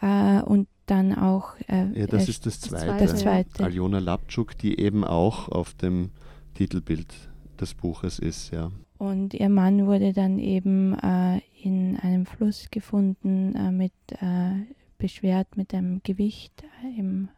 Äh, 0.00 0.42
und 0.42 0.68
dann 0.92 1.14
auch. 1.14 1.54
Äh, 1.68 2.00
Ja, 2.00 2.06
das 2.06 2.26
äh, 2.26 2.30
ist 2.30 2.46
das 2.46 2.60
zweite. 2.60 3.06
das 3.06 3.20
zweite. 3.20 3.64
Aljona 3.64 3.98
Lapczuk, 3.98 4.56
die 4.58 4.78
eben 4.78 5.04
auch 5.04 5.48
auf 5.48 5.74
dem 5.74 6.10
Titelbild 6.54 7.12
des 7.60 7.74
Buches 7.74 8.18
ist, 8.18 8.52
ja. 8.52 8.70
Und 8.98 9.34
ihr 9.34 9.48
Mann 9.48 9.86
wurde 9.86 10.12
dann 10.12 10.38
eben 10.38 10.96
äh, 10.98 11.40
in 11.60 11.96
einem 11.96 12.26
Fluss 12.26 12.68
gefunden, 12.70 13.54
äh, 13.56 13.72
mit 13.72 13.92
äh, 14.20 14.64
beschwert 14.98 15.56
mit 15.56 15.74
einem 15.74 16.00
Gewicht 16.04 16.62
äh, 16.84 17.00
im, 17.00 17.28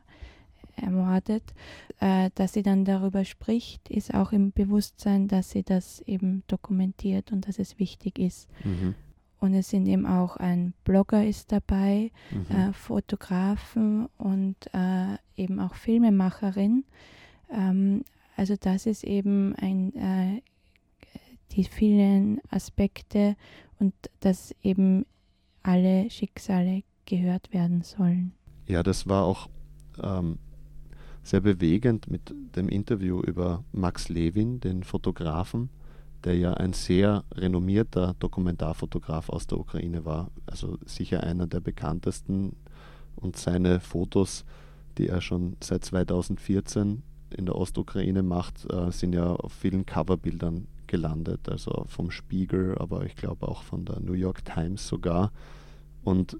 ermordet. 0.76 1.44
Äh, 2.00 2.30
dass 2.34 2.52
sie 2.52 2.62
dann 2.62 2.84
darüber 2.84 3.24
spricht, 3.24 3.88
ist 3.88 4.12
auch 4.12 4.32
im 4.32 4.52
Bewusstsein, 4.52 5.28
dass 5.28 5.50
sie 5.52 5.62
das 5.62 6.00
eben 6.00 6.42
dokumentiert 6.48 7.32
und 7.32 7.48
dass 7.48 7.58
es 7.58 7.78
wichtig 7.78 8.18
ist. 8.18 8.48
Mhm. 8.64 8.94
Und 9.44 9.52
es 9.52 9.68
sind 9.68 9.87
eben 9.87 10.07
auch 10.07 10.38
ein 10.38 10.72
Blogger 10.85 11.22
ist 11.26 11.52
dabei, 11.52 12.11
Mhm. 12.30 12.57
äh, 12.57 12.72
Fotografen 12.72 14.07
und 14.16 14.57
äh, 14.72 15.18
eben 15.37 15.61
auch 15.61 15.74
Filmemacherin. 15.74 16.85
Ähm, 17.52 18.04
also 18.38 18.54
das 18.59 18.87
ist 18.87 19.04
eben 19.04 19.54
ein, 19.57 19.94
äh, 19.96 20.40
die 21.52 21.64
vielen 21.64 22.40
Aspekte 22.48 23.37
und 23.78 23.92
dass 24.20 24.54
eben 24.62 25.04
alle 25.62 26.09
Schicksale 26.09 26.83
gehört 27.04 27.52
werden 27.52 27.83
sollen. 27.83 28.33
Ja, 28.66 28.83
das 28.83 29.07
war 29.07 29.24
auch 29.24 29.50
ähm, 30.02 30.38
sehr 31.22 31.42
bewegend 31.42 32.11
mit 32.11 32.35
dem 32.57 32.70
Interview 32.70 33.20
über 33.20 33.62
Max 33.72 34.09
Levin, 34.09 34.61
den 34.61 34.85
Fotografen, 34.85 35.68
der 36.24 36.37
ja 36.37 36.54
ein 36.54 36.72
sehr 36.72 37.24
renommierter 37.32 38.14
Dokumentarfotograf 38.18 39.28
aus 39.28 39.46
der 39.46 39.58
Ukraine 39.58 40.04
war, 40.04 40.30
also 40.46 40.78
sicher 40.87 41.22
einer 41.22 41.46
der 41.46 41.60
bekanntesten. 41.60 42.56
Und 43.16 43.37
seine 43.37 43.80
Fotos, 43.80 44.44
die 44.98 45.08
er 45.08 45.20
schon 45.20 45.56
seit 45.62 45.84
2014 45.84 47.02
in 47.37 47.46
der 47.46 47.56
Ostukraine 47.56 48.22
macht, 48.22 48.70
äh, 48.72 48.90
sind 48.90 49.14
ja 49.14 49.26
auf 49.26 49.52
vielen 49.52 49.87
Coverbildern 49.87 50.66
gelandet, 50.87 51.48
also 51.48 51.84
vom 51.88 52.10
Spiegel, 52.10 52.76
aber 52.78 53.04
ich 53.04 53.16
glaube 53.16 53.48
auch 53.48 53.62
von 53.62 53.84
der 53.84 54.00
New 54.00 54.12
York 54.12 54.44
Times 54.44 54.87
sogar. 54.87 55.32
Und 56.02 56.37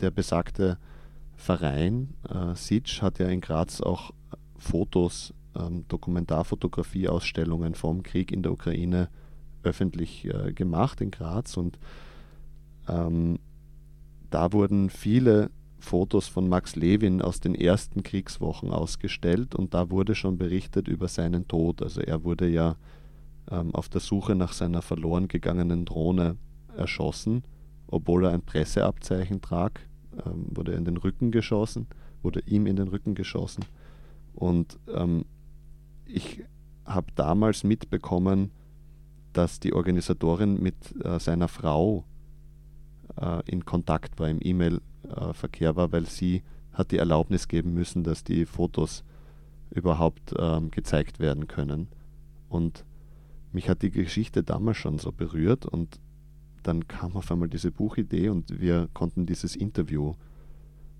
der 0.00 0.10
besagte 0.10 0.78
Verein 1.36 2.14
äh, 2.28 2.54
Sitsch 2.54 3.02
hat 3.02 3.18
ja 3.18 3.28
in 3.28 3.40
Graz 3.40 3.80
auch 3.80 4.12
Fotos, 4.58 5.32
ähm, 5.56 5.84
Dokumentarfotografie-Ausstellungen 5.88 7.74
vom 7.74 8.02
Krieg 8.02 8.32
in 8.32 8.42
der 8.42 8.52
Ukraine 8.52 9.08
öffentlich 9.62 10.24
äh, 10.26 10.52
gemacht 10.52 11.00
in 11.00 11.10
Graz 11.10 11.56
und 11.56 11.78
ähm, 12.88 13.38
da 14.30 14.52
wurden 14.52 14.90
viele 14.90 15.50
Fotos 15.78 16.28
von 16.28 16.48
Max 16.48 16.76
Levin 16.76 17.22
aus 17.22 17.40
den 17.40 17.54
ersten 17.54 18.02
Kriegswochen 18.02 18.70
ausgestellt 18.70 19.54
und 19.54 19.74
da 19.74 19.90
wurde 19.90 20.14
schon 20.14 20.36
berichtet 20.36 20.88
über 20.88 21.08
seinen 21.08 21.46
Tod. 21.46 21.82
Also 21.82 22.00
er 22.00 22.24
wurde 22.24 22.48
ja 22.48 22.76
ähm, 23.50 23.74
auf 23.74 23.88
der 23.88 24.00
Suche 24.00 24.34
nach 24.34 24.52
seiner 24.52 24.82
verloren 24.82 25.28
gegangenen 25.28 25.84
Drohne 25.84 26.36
erschossen, 26.76 27.44
obwohl 27.86 28.24
er 28.24 28.32
ein 28.32 28.42
Presseabzeichen 28.42 29.40
trag, 29.40 29.80
ähm, 30.26 30.46
wurde 30.50 30.72
in 30.72 30.84
den 30.84 30.96
Rücken 30.96 31.30
geschossen, 31.30 31.86
wurde 32.22 32.40
ihm 32.46 32.66
in 32.66 32.76
den 32.76 32.88
Rücken 32.88 33.14
geschossen. 33.14 33.64
Und 34.34 34.78
ähm, 34.94 35.24
ich 36.08 36.44
habe 36.84 37.12
damals 37.14 37.64
mitbekommen, 37.64 38.50
dass 39.32 39.60
die 39.60 39.72
Organisatorin 39.72 40.60
mit 40.60 40.74
äh, 41.04 41.20
seiner 41.20 41.48
Frau 41.48 42.04
äh, 43.20 43.42
in 43.50 43.64
Kontakt 43.64 44.18
war, 44.18 44.28
im 44.28 44.38
E-Mail-Verkehr 44.42 45.76
war, 45.76 45.92
weil 45.92 46.06
sie 46.06 46.42
hat 46.72 46.90
die 46.90 46.98
Erlaubnis 46.98 47.48
geben 47.48 47.74
müssen, 47.74 48.04
dass 48.04 48.24
die 48.24 48.46
Fotos 48.46 49.04
überhaupt 49.70 50.34
ähm, 50.38 50.70
gezeigt 50.70 51.20
werden 51.20 51.46
können. 51.46 51.88
Und 52.48 52.84
mich 53.52 53.68
hat 53.68 53.82
die 53.82 53.90
Geschichte 53.90 54.42
damals 54.42 54.78
schon 54.78 54.98
so 54.98 55.12
berührt 55.12 55.66
und 55.66 56.00
dann 56.62 56.88
kam 56.88 57.16
auf 57.16 57.30
einmal 57.30 57.48
diese 57.48 57.70
Buchidee 57.70 58.28
und 58.28 58.60
wir 58.60 58.88
konnten 58.94 59.26
dieses 59.26 59.56
Interview 59.56 60.14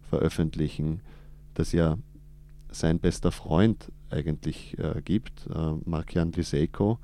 veröffentlichen, 0.02 1.00
das 1.54 1.72
ja 1.72 1.98
sein 2.70 3.00
bester 3.00 3.32
Freund 3.32 3.90
eigentlich 4.10 4.78
äh, 4.78 5.00
gibt, 5.02 5.46
äh, 5.46 5.72
Markian 5.84 6.32
Lisejko, 6.32 6.98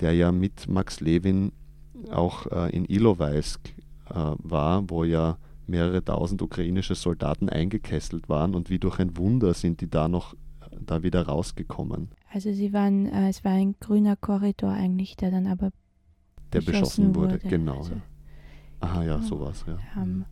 der 0.00 0.12
ja 0.14 0.32
mit 0.32 0.68
Max 0.68 1.00
Levin 1.00 1.52
auch 2.10 2.46
äh, 2.46 2.74
in 2.74 2.84
Ilovaisk 2.84 3.60
äh, 4.10 4.14
war, 4.14 4.88
wo 4.90 5.04
ja 5.04 5.38
mehrere 5.66 6.04
tausend 6.04 6.42
ukrainische 6.42 6.94
Soldaten 6.94 7.48
eingekesselt 7.48 8.28
waren 8.28 8.54
und 8.54 8.70
wie 8.70 8.78
durch 8.78 8.98
ein 8.98 9.16
Wunder 9.16 9.54
sind 9.54 9.80
die 9.80 9.88
da 9.88 10.08
noch 10.08 10.34
da 10.80 11.02
wieder 11.02 11.26
rausgekommen. 11.26 12.08
Also 12.32 12.52
sie 12.52 12.72
waren, 12.72 13.06
äh, 13.06 13.28
es 13.28 13.44
war 13.44 13.52
ein 13.52 13.74
grüner 13.78 14.16
Korridor 14.16 14.70
eigentlich, 14.70 15.16
der 15.16 15.30
dann 15.30 15.46
aber 15.46 15.70
der 16.52 16.60
beschossen, 16.60 17.14
wurde. 17.14 17.34
wurde. 17.34 17.48
Genau. 17.48 17.78
Also, 17.78 17.92
ja. 17.92 18.00
Aha, 18.80 19.04
ja, 19.04 19.20
sowas, 19.20 19.64
ja. 19.66 19.78
ähm, 19.96 20.24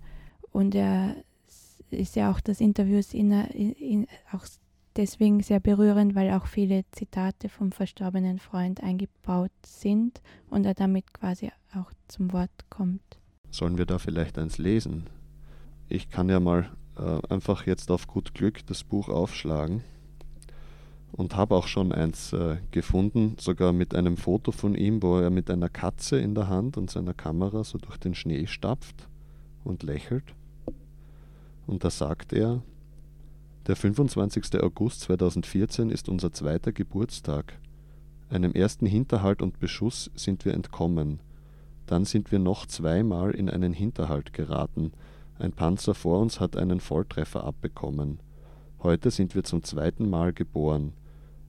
und 0.51 0.75
er 0.75 1.15
ist 1.91 2.17
ja 2.17 2.31
auch 2.31 2.41
das 2.41 2.61
Interview 2.61 3.01
in, 3.13 3.31
in, 3.33 4.07
auch 4.33 4.45
deswegen 5.01 5.41
sehr 5.41 5.61
berührend, 5.61 6.15
weil 6.15 6.31
auch 6.33 6.47
viele 6.47 6.85
Zitate 6.93 7.49
vom 7.49 7.73
verstorbenen 7.73 8.39
Freund 8.39 8.83
eingebaut 8.83 9.51
sind 9.65 10.21
und 10.51 10.67
er 10.67 10.75
damit 10.75 11.15
quasi 11.15 11.51
auch 11.75 11.91
zum 12.07 12.33
Wort 12.35 12.51
kommt. 12.69 13.19
Sollen 13.51 13.79
wir 13.79 13.87
da 13.87 13.99
vielleicht 13.99 14.37
eins 14.37 14.59
lesen? 14.59 15.09
Ich 15.89 16.11
kann 16.11 16.29
ja 16.29 16.39
mal 16.39 16.71
äh, 16.99 17.33
einfach 17.33 17.67
jetzt 17.67 17.91
auf 17.91 18.07
gut 18.07 18.35
Glück 18.35 18.67
das 18.67 18.85
Buch 18.85 19.09
aufschlagen 19.09 19.83
und 21.13 21.35
habe 21.35 21.57
auch 21.57 21.67
schon 21.67 21.93
eins 21.93 22.35
äh, 22.35 22.59
gefunden, 22.71 23.37
sogar 23.41 23.73
mit 23.73 23.95
einem 23.95 24.19
Foto 24.19 24.53
von 24.53 24.75
ihm, 24.75 25.03
wo 25.03 25.19
er 25.19 25.31
mit 25.31 25.51
einer 25.51 25.71
Katze 25.71 26.19
in 26.19 26.35
der 26.35 26.49
Hand 26.49 26.77
und 26.77 26.91
seiner 26.91 27.15
Kamera 27.15 27.65
so 27.65 27.79
durch 27.79 27.97
den 27.97 28.15
Schnee 28.15 28.47
stapft 28.47 29.09
und 29.65 29.83
lächelt. 29.83 30.35
Und 31.67 31.85
da 31.85 31.91
sagt 31.91 32.35
er, 32.35 32.63
der 33.71 33.77
25. 33.77 34.61
August 34.65 35.03
2014 35.03 35.91
ist 35.91 36.09
unser 36.09 36.33
zweiter 36.33 36.73
Geburtstag. 36.73 37.57
Einem 38.29 38.51
ersten 38.51 38.85
Hinterhalt 38.85 39.43
und 39.43 39.61
Beschuss 39.61 40.11
sind 40.17 40.45
wir 40.45 40.55
entkommen. 40.55 41.21
Dann 41.87 42.05
sind 42.05 42.33
wir 42.33 42.41
noch 42.41 42.67
zweimal 42.67 43.31
in 43.31 43.49
einen 43.49 43.73
Hinterhalt 43.73 44.33
geraten. 44.33 44.91
Ein 45.39 45.53
Panzer 45.53 45.95
vor 45.95 46.19
uns 46.19 46.41
hat 46.41 46.57
einen 46.57 46.81
Volltreffer 46.81 47.45
abbekommen. 47.45 48.19
Heute 48.83 49.13
sind 49.13 49.37
wir 49.37 49.45
zum 49.45 49.63
zweiten 49.63 50.11
Mal 50.11 50.33
geboren. 50.33 50.93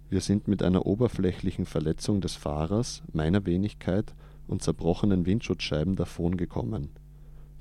Wir 0.08 0.22
sind 0.22 0.48
mit 0.48 0.62
einer 0.62 0.86
oberflächlichen 0.86 1.66
Verletzung 1.66 2.22
des 2.22 2.36
Fahrers, 2.36 3.02
meiner 3.12 3.48
Wenigkeit 3.48 4.14
und 4.46 4.62
zerbrochenen 4.62 5.26
Windschutzscheiben 5.26 5.96
davongekommen. 5.96 6.90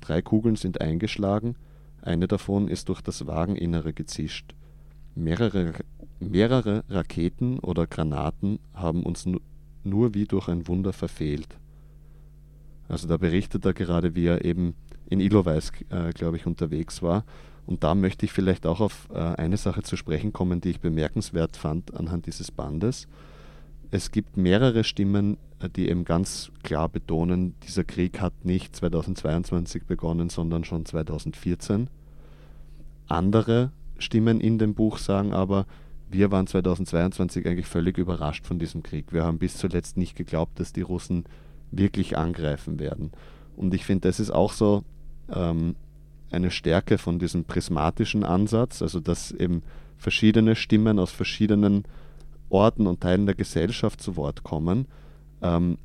Drei 0.03 0.21
Kugeln 0.21 0.57
sind 0.57 0.83
eingeschlagen, 0.83 1.57
eine 2.03 2.29
davon 2.29 2.69
ist 2.69 2.89
durch 2.89 3.01
das 3.01 3.27
Wageninnere 3.27 3.93
gezischt. 3.93 4.55
Mehrere, 5.15 5.75
Raketen 6.89 7.59
oder 7.59 7.87
Granaten 7.87 8.59
haben 8.75 9.03
uns 9.03 9.27
nur 9.85 10.15
wie 10.15 10.25
durch 10.25 10.49
ein 10.49 10.67
Wunder 10.69 10.93
verfehlt. 10.93 11.59
Also 12.89 13.07
da 13.07 13.17
berichtet 13.17 13.65
er 13.65 13.73
gerade, 13.73 14.15
wie 14.15 14.27
er 14.27 14.45
eben 14.45 14.75
in 15.09 15.21
Ilovaisk, 15.21 15.85
äh, 15.91 16.11
glaube 16.13 16.37
ich, 16.37 16.47
unterwegs 16.47 17.03
war. 17.03 17.25
Und 17.67 17.85
da 17.85 17.95
möchte 17.95 18.27
ich 18.27 18.33
vielleicht 18.33 18.67
auch 18.67 18.81
auf 18.81 19.09
äh, 19.13 19.19
eine 19.19 19.57
Sache 19.57 19.83
zu 19.83 19.97
sprechen 19.97 20.33
kommen, 20.33 20.61
die 20.61 20.71
ich 20.71 20.81
bemerkenswert 20.81 21.57
fand 21.57 21.95
anhand 21.95 22.27
dieses 22.27 22.51
Bandes. 22.51 23.07
Es 23.91 24.11
gibt 24.11 24.37
mehrere 24.37 24.85
Stimmen, 24.85 25.37
äh, 25.61 25.69
die 25.69 25.89
eben 25.89 26.05
ganz 26.05 26.51
klar 26.63 26.89
betonen, 26.89 27.55
dieser 27.67 27.85
Krieg 27.85 28.21
hat 28.21 28.45
nicht 28.45 28.75
2022 28.77 29.85
begonnen, 29.85 30.31
sondern 30.31 30.65
schon 30.65 30.85
2014. 30.85 31.89
Andere 33.09 33.73
Stimmen 33.99 34.41
in 34.41 34.59
dem 34.59 34.75
Buch 34.75 34.99
sagen 34.99 35.33
aber, 35.33 35.67
wir 36.11 36.31
waren 36.31 36.47
2022 36.47 37.47
eigentlich 37.47 37.67
völlig 37.67 37.99
überrascht 37.99 38.47
von 38.47 38.59
diesem 38.59 38.83
Krieg. 38.83 39.13
Wir 39.13 39.25
haben 39.25 39.39
bis 39.39 39.57
zuletzt 39.57 39.97
nicht 39.97 40.17
geglaubt, 40.17 40.59
dass 40.59 40.73
die 40.73 40.81
Russen 40.81 41.25
wirklich 41.71 42.19
angreifen 42.19 42.81
werden. 42.81 43.13
Und 43.57 43.75
ich 43.75 43.85
finde, 43.85 44.09
das 44.09 44.19
ist 44.19 44.31
auch 44.31 44.53
so 44.53 44.83
ähm, 45.33 45.77
eine 46.31 46.51
Stärke 46.51 46.99
von 46.99 47.19
diesem 47.19 47.45
prismatischen 47.45 48.25
Ansatz, 48.25 48.83
also 48.83 48.99
dass 49.01 49.31
eben 49.33 49.63
verschiedene 49.99 50.57
Stimmen 50.57 50.99
aus 50.99 51.13
verschiedenen 51.13 51.85
Orten 52.51 52.87
und 52.87 53.01
Teilen 53.01 53.27
der 53.27 53.35
Gesellschaft 53.35 54.01
zu 54.03 54.17
Wort 54.17 54.43
kommen, 54.43 54.87
ähm, 55.41 55.79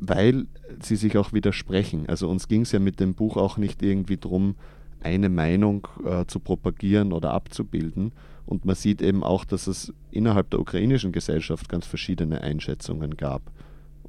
weil 0.00 0.46
sie 0.80 0.96
sich 0.96 1.18
auch 1.18 1.32
widersprechen. 1.32 2.08
Also 2.08 2.28
uns 2.28 2.46
ging 2.46 2.62
es 2.62 2.72
ja 2.72 2.78
mit 2.78 3.00
dem 3.00 3.14
Buch 3.14 3.36
auch 3.36 3.56
nicht 3.56 3.82
irgendwie 3.82 4.16
darum, 4.16 4.54
eine 5.00 5.28
Meinung 5.28 5.88
äh, 6.04 6.24
zu 6.26 6.40
propagieren 6.40 7.12
oder 7.12 7.32
abzubilden. 7.32 8.12
Und 8.46 8.64
man 8.64 8.74
sieht 8.74 9.02
eben 9.02 9.22
auch, 9.22 9.44
dass 9.44 9.66
es 9.66 9.92
innerhalb 10.10 10.50
der 10.50 10.60
ukrainischen 10.60 11.12
Gesellschaft 11.12 11.68
ganz 11.68 11.86
verschiedene 11.86 12.40
Einschätzungen 12.40 13.16
gab. 13.16 13.42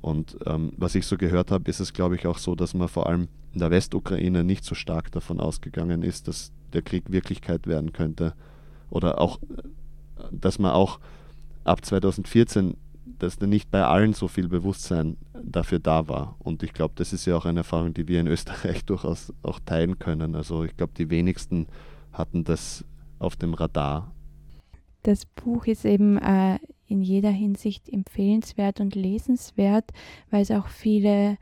Und 0.02 0.38
ähm, 0.46 0.72
was 0.78 0.96
ich 0.96 1.06
so 1.06 1.18
gehört 1.18 1.52
habe, 1.52 1.70
ist 1.70 1.80
es, 1.80 1.94
glaube 1.94 2.16
ich, 2.16 2.26
auch 2.26 2.38
so, 2.38 2.56
dass 2.56 2.74
man 2.74 2.88
vor 2.88 3.08
allem 3.08 3.28
in 3.54 3.60
der 3.60 3.72
Westukraine 3.72 4.44
nicht 4.44 4.64
so 4.64 4.76
stark 4.76 5.12
davon 5.12 5.40
ausgegangen 5.40 6.04
ist, 6.04 6.28
dass 6.28 6.52
der 6.74 6.82
Krieg 6.82 7.12
Wirklichkeit 7.12 7.68
werden 7.68 7.92
könnte. 7.92 8.34
Oder 8.90 9.20
auch, 9.20 9.40
dass 10.32 10.58
man 10.60 10.72
auch 10.72 11.00
ab 11.70 11.86
2014, 11.86 12.76
dass 13.06 13.38
da 13.38 13.48
nicht 13.48 13.70
bei 13.70 13.84
allen 13.84 14.14
so 14.14 14.28
viel 14.28 14.48
Bewusstsein 14.48 15.18
dafür 15.34 15.80
da 15.80 16.08
war. 16.08 16.36
Und 16.40 16.64
ich 16.64 16.74
glaube, 16.74 16.94
das 16.98 17.14
ist 17.14 17.26
ja 17.26 17.38
auch 17.38 17.46
eine 17.46 17.60
Erfahrung, 17.60 17.94
die 17.94 18.08
wir 18.08 18.20
in 18.20 18.28
Österreich 18.36 18.86
durchaus 18.86 19.34
auch 19.44 19.60
teilen 19.60 20.00
können. 20.00 20.36
Also 20.36 20.64
ich 20.64 20.76
glaube, 20.76 20.94
die 20.98 21.10
wenigsten 21.10 21.68
hatten 22.12 22.44
das 22.44 22.84
auf 23.20 23.36
dem 23.36 23.54
Radar. 23.54 24.12
Das 25.04 25.26
Buch 25.26 25.66
ist 25.66 25.86
eben 25.86 26.18
äh, 26.18 26.60
in 26.88 27.02
jeder 27.02 27.32
Hinsicht 27.32 27.88
empfehlenswert 27.88 28.82
und 28.82 28.96
lesenswert, 28.96 29.92
weil 30.30 30.42
es 30.42 30.52
auch 30.52 30.68
viele 30.68 31.38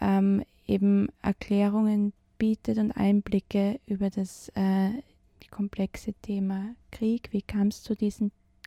ähm, 0.00 0.42
eben 0.66 1.08
Erklärungen 1.22 2.12
bietet 2.36 2.78
und 2.78 2.92
Einblicke 2.92 3.80
über 3.86 4.10
das 4.10 4.50
äh, 4.54 4.90
komplexe 5.50 6.12
Thema 6.22 6.74
Krieg. 6.90 7.28
Wie 7.32 7.42
kam 7.42 7.68
es 7.68 7.82
zu 7.82 7.94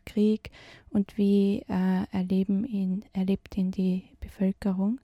Krieg 0.06 0.52
und 0.90 1.18
wie 1.18 1.64
äh, 1.68 2.06
erleben 2.12 2.66
ihn, 2.66 3.04
erlebt 3.14 3.58
ihn 3.58 3.72
die 3.72 4.04
Bevölkerung? 4.20 5.00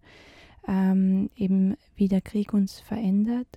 Ähm, 0.68 1.30
eben 1.36 1.78
wie 1.96 2.08
der 2.08 2.22
Krieg 2.22 2.54
uns 2.54 2.80
verändert. 2.80 3.48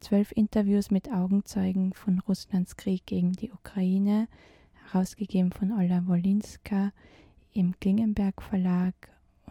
Zwölf 0.00 0.32
Interviews 0.32 0.90
mit 0.90 1.12
Augenzeugen 1.12 1.92
von 1.92 2.20
Russlands 2.20 2.76
Krieg 2.76 3.04
gegen 3.06 3.32
die 3.32 3.50
Ukraine, 3.50 4.28
herausgegeben 4.86 5.52
von 5.52 5.72
Ola 5.72 6.06
Wolinska 6.06 6.92
im 7.52 7.78
Klingenberg 7.80 8.40
Verlag 8.42 8.94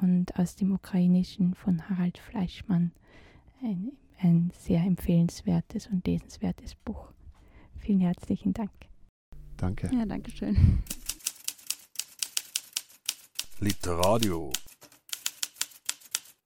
und 0.01 0.37
aus 0.39 0.55
dem 0.55 0.71
Ukrainischen 0.71 1.53
von 1.53 1.89
Harald 1.89 2.17
Fleischmann. 2.17 2.91
Ein, 3.61 3.91
ein 4.21 4.51
sehr 4.57 4.81
empfehlenswertes 4.81 5.87
und 5.87 6.07
lesenswertes 6.07 6.75
Buch. 6.75 7.11
Vielen 7.77 7.99
herzlichen 7.99 8.53
Dank. 8.53 8.71
Danke. 9.57 9.89
Ja, 9.93 10.05
danke 10.05 10.31
schön. 10.31 10.83
Literadio. 13.61 14.53